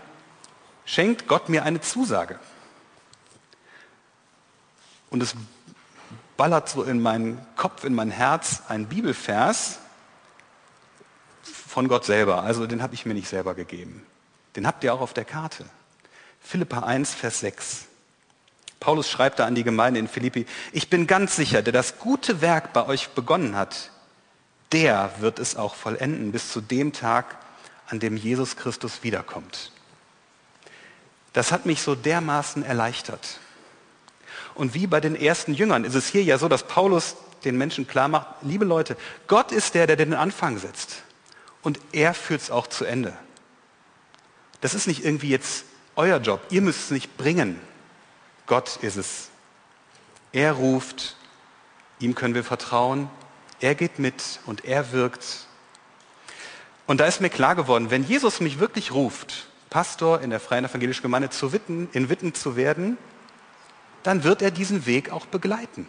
schenkt 0.86 1.28
Gott 1.28 1.50
mir 1.50 1.64
eine 1.64 1.80
Zusage. 1.80 2.38
Und 5.10 5.22
es 5.22 5.34
ballert 6.36 6.68
so 6.68 6.82
in 6.82 7.00
meinen 7.00 7.44
Kopf, 7.56 7.84
in 7.84 7.94
mein 7.94 8.10
Herz 8.10 8.62
ein 8.68 8.86
Bibelvers 8.86 9.78
von 11.68 11.86
Gott 11.86 12.04
selber. 12.04 12.42
Also 12.42 12.66
den 12.66 12.82
habe 12.82 12.94
ich 12.94 13.06
mir 13.06 13.14
nicht 13.14 13.28
selber 13.28 13.54
gegeben. 13.54 14.04
Den 14.56 14.66
habt 14.66 14.82
ihr 14.82 14.92
auch 14.94 15.00
auf 15.00 15.12
der 15.12 15.24
Karte. 15.24 15.64
Philippa 16.40 16.80
1, 16.80 17.14
Vers 17.14 17.40
6. 17.40 17.84
Paulus 18.80 19.08
schreibt 19.10 19.38
da 19.38 19.46
an 19.46 19.54
die 19.54 19.64
Gemeinde 19.64 20.00
in 20.00 20.08
Philippi, 20.08 20.46
ich 20.72 20.88
bin 20.88 21.06
ganz 21.06 21.36
sicher, 21.36 21.62
der 21.62 21.72
das 21.72 21.98
gute 21.98 22.40
Werk 22.40 22.72
bei 22.72 22.86
euch 22.86 23.10
begonnen 23.10 23.56
hat, 23.56 23.90
der 24.72 25.12
wird 25.18 25.38
es 25.38 25.56
auch 25.56 25.74
vollenden 25.74 26.32
bis 26.32 26.52
zu 26.52 26.60
dem 26.60 26.92
Tag, 26.92 27.36
an 27.88 28.00
dem 28.00 28.16
Jesus 28.16 28.56
Christus 28.56 29.02
wiederkommt. 29.02 29.72
Das 31.32 31.52
hat 31.52 31.66
mich 31.66 31.82
so 31.82 31.94
dermaßen 31.94 32.62
erleichtert. 32.62 33.40
Und 34.54 34.74
wie 34.74 34.86
bei 34.86 35.00
den 35.00 35.16
ersten 35.16 35.54
Jüngern 35.54 35.84
ist 35.84 35.94
es 35.94 36.08
hier 36.08 36.22
ja 36.22 36.38
so, 36.38 36.48
dass 36.48 36.66
Paulus 36.66 37.16
den 37.44 37.56
Menschen 37.56 37.86
klar 37.86 38.08
macht, 38.08 38.26
liebe 38.42 38.64
Leute, 38.64 38.96
Gott 39.26 39.52
ist 39.52 39.74
der, 39.74 39.86
der 39.86 39.96
den 39.96 40.14
Anfang 40.14 40.58
setzt. 40.58 41.02
Und 41.62 41.80
er 41.92 42.14
führt 42.14 42.42
es 42.42 42.50
auch 42.50 42.66
zu 42.66 42.84
Ende. 42.84 43.16
Das 44.60 44.74
ist 44.74 44.86
nicht 44.86 45.04
irgendwie 45.04 45.30
jetzt 45.30 45.64
euer 45.96 46.18
Job. 46.18 46.40
Ihr 46.50 46.62
müsst 46.62 46.84
es 46.84 46.90
nicht 46.90 47.16
bringen. 47.16 47.60
Gott 48.46 48.78
ist 48.82 48.96
es. 48.96 49.28
Er 50.32 50.52
ruft, 50.52 51.16
ihm 52.00 52.14
können 52.14 52.34
wir 52.34 52.44
vertrauen, 52.44 53.10
er 53.60 53.74
geht 53.74 53.98
mit 53.98 54.40
und 54.46 54.64
er 54.64 54.92
wirkt. 54.92 55.46
Und 56.86 57.00
da 57.00 57.06
ist 57.06 57.20
mir 57.20 57.30
klar 57.30 57.54
geworden, 57.54 57.90
wenn 57.90 58.04
Jesus 58.04 58.40
mich 58.40 58.60
wirklich 58.60 58.92
ruft, 58.92 59.48
Pastor 59.68 60.20
in 60.20 60.30
der 60.30 60.40
Freien 60.40 60.64
Evangelischen 60.64 61.02
Gemeinde 61.02 61.30
zu 61.30 61.52
Witten, 61.52 61.88
in 61.92 62.08
Witten 62.08 62.34
zu 62.34 62.56
werden, 62.56 62.96
dann 64.02 64.24
wird 64.24 64.42
er 64.42 64.50
diesen 64.50 64.86
Weg 64.86 65.10
auch 65.10 65.26
begleiten 65.26 65.86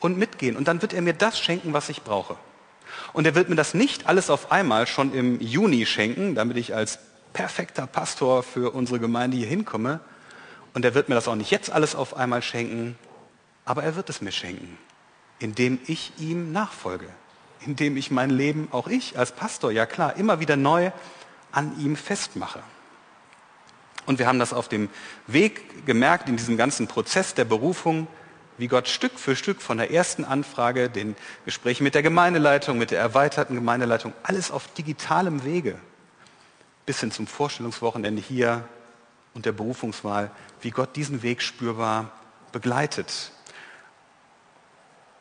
und 0.00 0.18
mitgehen. 0.18 0.56
Und 0.56 0.68
dann 0.68 0.82
wird 0.82 0.92
er 0.92 1.02
mir 1.02 1.14
das 1.14 1.38
schenken, 1.38 1.72
was 1.72 1.88
ich 1.88 2.02
brauche. 2.02 2.36
Und 3.12 3.26
er 3.26 3.34
wird 3.34 3.48
mir 3.48 3.56
das 3.56 3.74
nicht 3.74 4.06
alles 4.06 4.30
auf 4.30 4.52
einmal 4.52 4.86
schon 4.86 5.12
im 5.12 5.40
Juni 5.40 5.86
schenken, 5.86 6.34
damit 6.34 6.56
ich 6.56 6.74
als 6.74 6.98
perfekter 7.32 7.86
Pastor 7.86 8.42
für 8.42 8.72
unsere 8.74 8.98
Gemeinde 9.00 9.36
hier 9.36 9.46
hinkomme, 9.46 10.00
und 10.72 10.84
er 10.84 10.94
wird 10.94 11.08
mir 11.08 11.14
das 11.14 11.28
auch 11.28 11.34
nicht 11.34 11.50
jetzt 11.50 11.70
alles 11.70 11.94
auf 11.94 12.16
einmal 12.16 12.42
schenken, 12.42 12.96
aber 13.64 13.82
er 13.82 13.96
wird 13.96 14.08
es 14.08 14.20
mir 14.20 14.32
schenken, 14.32 14.78
indem 15.38 15.80
ich 15.86 16.12
ihm 16.18 16.52
nachfolge, 16.52 17.08
indem 17.66 17.96
ich 17.96 18.10
mein 18.10 18.30
Leben, 18.30 18.68
auch 18.70 18.86
ich 18.86 19.18
als 19.18 19.32
Pastor, 19.32 19.72
ja 19.72 19.86
klar, 19.86 20.16
immer 20.16 20.40
wieder 20.40 20.56
neu 20.56 20.92
an 21.52 21.78
ihm 21.80 21.96
festmache. 21.96 22.62
Und 24.06 24.18
wir 24.18 24.26
haben 24.26 24.38
das 24.38 24.52
auf 24.52 24.68
dem 24.68 24.88
Weg 25.26 25.86
gemerkt, 25.86 26.28
in 26.28 26.36
diesem 26.36 26.56
ganzen 26.56 26.86
Prozess 26.86 27.34
der 27.34 27.44
Berufung, 27.44 28.06
wie 28.60 28.68
Gott 28.68 28.88
Stück 28.88 29.18
für 29.18 29.34
Stück 29.34 29.60
von 29.60 29.78
der 29.78 29.90
ersten 29.90 30.24
Anfrage, 30.24 30.90
den 30.90 31.16
Gesprächen 31.44 31.82
mit 31.82 31.94
der 31.94 32.02
Gemeindeleitung, 32.02 32.78
mit 32.78 32.90
der 32.90 33.00
erweiterten 33.00 33.54
Gemeindeleitung, 33.54 34.12
alles 34.22 34.50
auf 34.50 34.72
digitalem 34.74 35.44
Wege, 35.44 35.78
bis 36.86 37.00
hin 37.00 37.10
zum 37.10 37.26
Vorstellungswochenende 37.26 38.22
hier 38.22 38.68
und 39.34 39.46
der 39.46 39.52
Berufungswahl, 39.52 40.30
wie 40.60 40.70
Gott 40.70 40.94
diesen 40.94 41.22
Weg 41.22 41.42
spürbar 41.42 42.12
begleitet. 42.52 43.32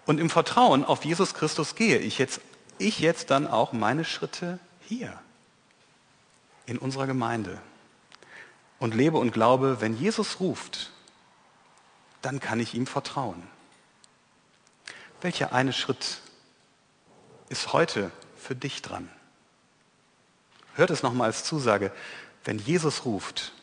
Und 0.06 0.20
im 0.20 0.30
Vertrauen 0.30 0.84
auf 0.84 1.06
Jesus 1.06 1.34
Christus 1.34 1.76
gehe 1.76 1.98
ich 1.98 2.18
jetzt 2.18 2.42
ich 2.80 3.00
jetzt 3.00 3.30
dann 3.30 3.46
auch 3.46 3.74
meine 3.74 4.06
Schritte 4.06 4.58
hier 4.88 5.14
in 6.66 6.78
unserer 6.78 7.08
Gemeinde 7.08 7.60
und 8.80 8.96
lebe 8.96 9.18
und 9.18 9.32
glaube, 9.32 9.82
wenn 9.82 9.98
Jesus 9.98 10.40
ruft, 10.40 10.92
dann 12.22 12.40
kann 12.40 12.60
ich 12.60 12.74
ihm 12.74 12.88
vertrauen. 12.88 13.48
Welcher 15.22 15.54
eine 15.54 15.74
Schritt 15.74 16.20
ist 17.50 17.74
heute 17.74 18.12
für 18.36 18.56
dich 18.56 18.82
dran? 18.82 19.10
Hört 20.76 20.92
es 20.92 21.04
nochmal 21.04 21.28
als 21.28 21.44
Zusage, 21.44 21.92
wenn 22.46 22.58
Jesus 22.58 23.06
ruft, 23.06 23.54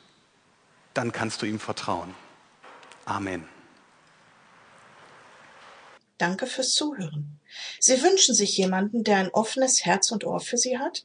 dann 0.92 1.12
kannst 1.12 1.42
du 1.42 1.46
ihm 1.46 1.58
vertrauen. 1.58 2.14
Amen. 3.04 3.48
Danke 6.18 6.46
fürs 6.46 6.72
Zuhören. 6.72 7.40
Sie 7.78 8.02
wünschen 8.02 8.34
sich 8.34 8.56
jemanden, 8.56 9.04
der 9.04 9.18
ein 9.18 9.30
offenes 9.30 9.84
Herz 9.84 10.10
und 10.10 10.24
Ohr 10.24 10.40
für 10.40 10.56
Sie 10.56 10.78
hat? 10.78 11.04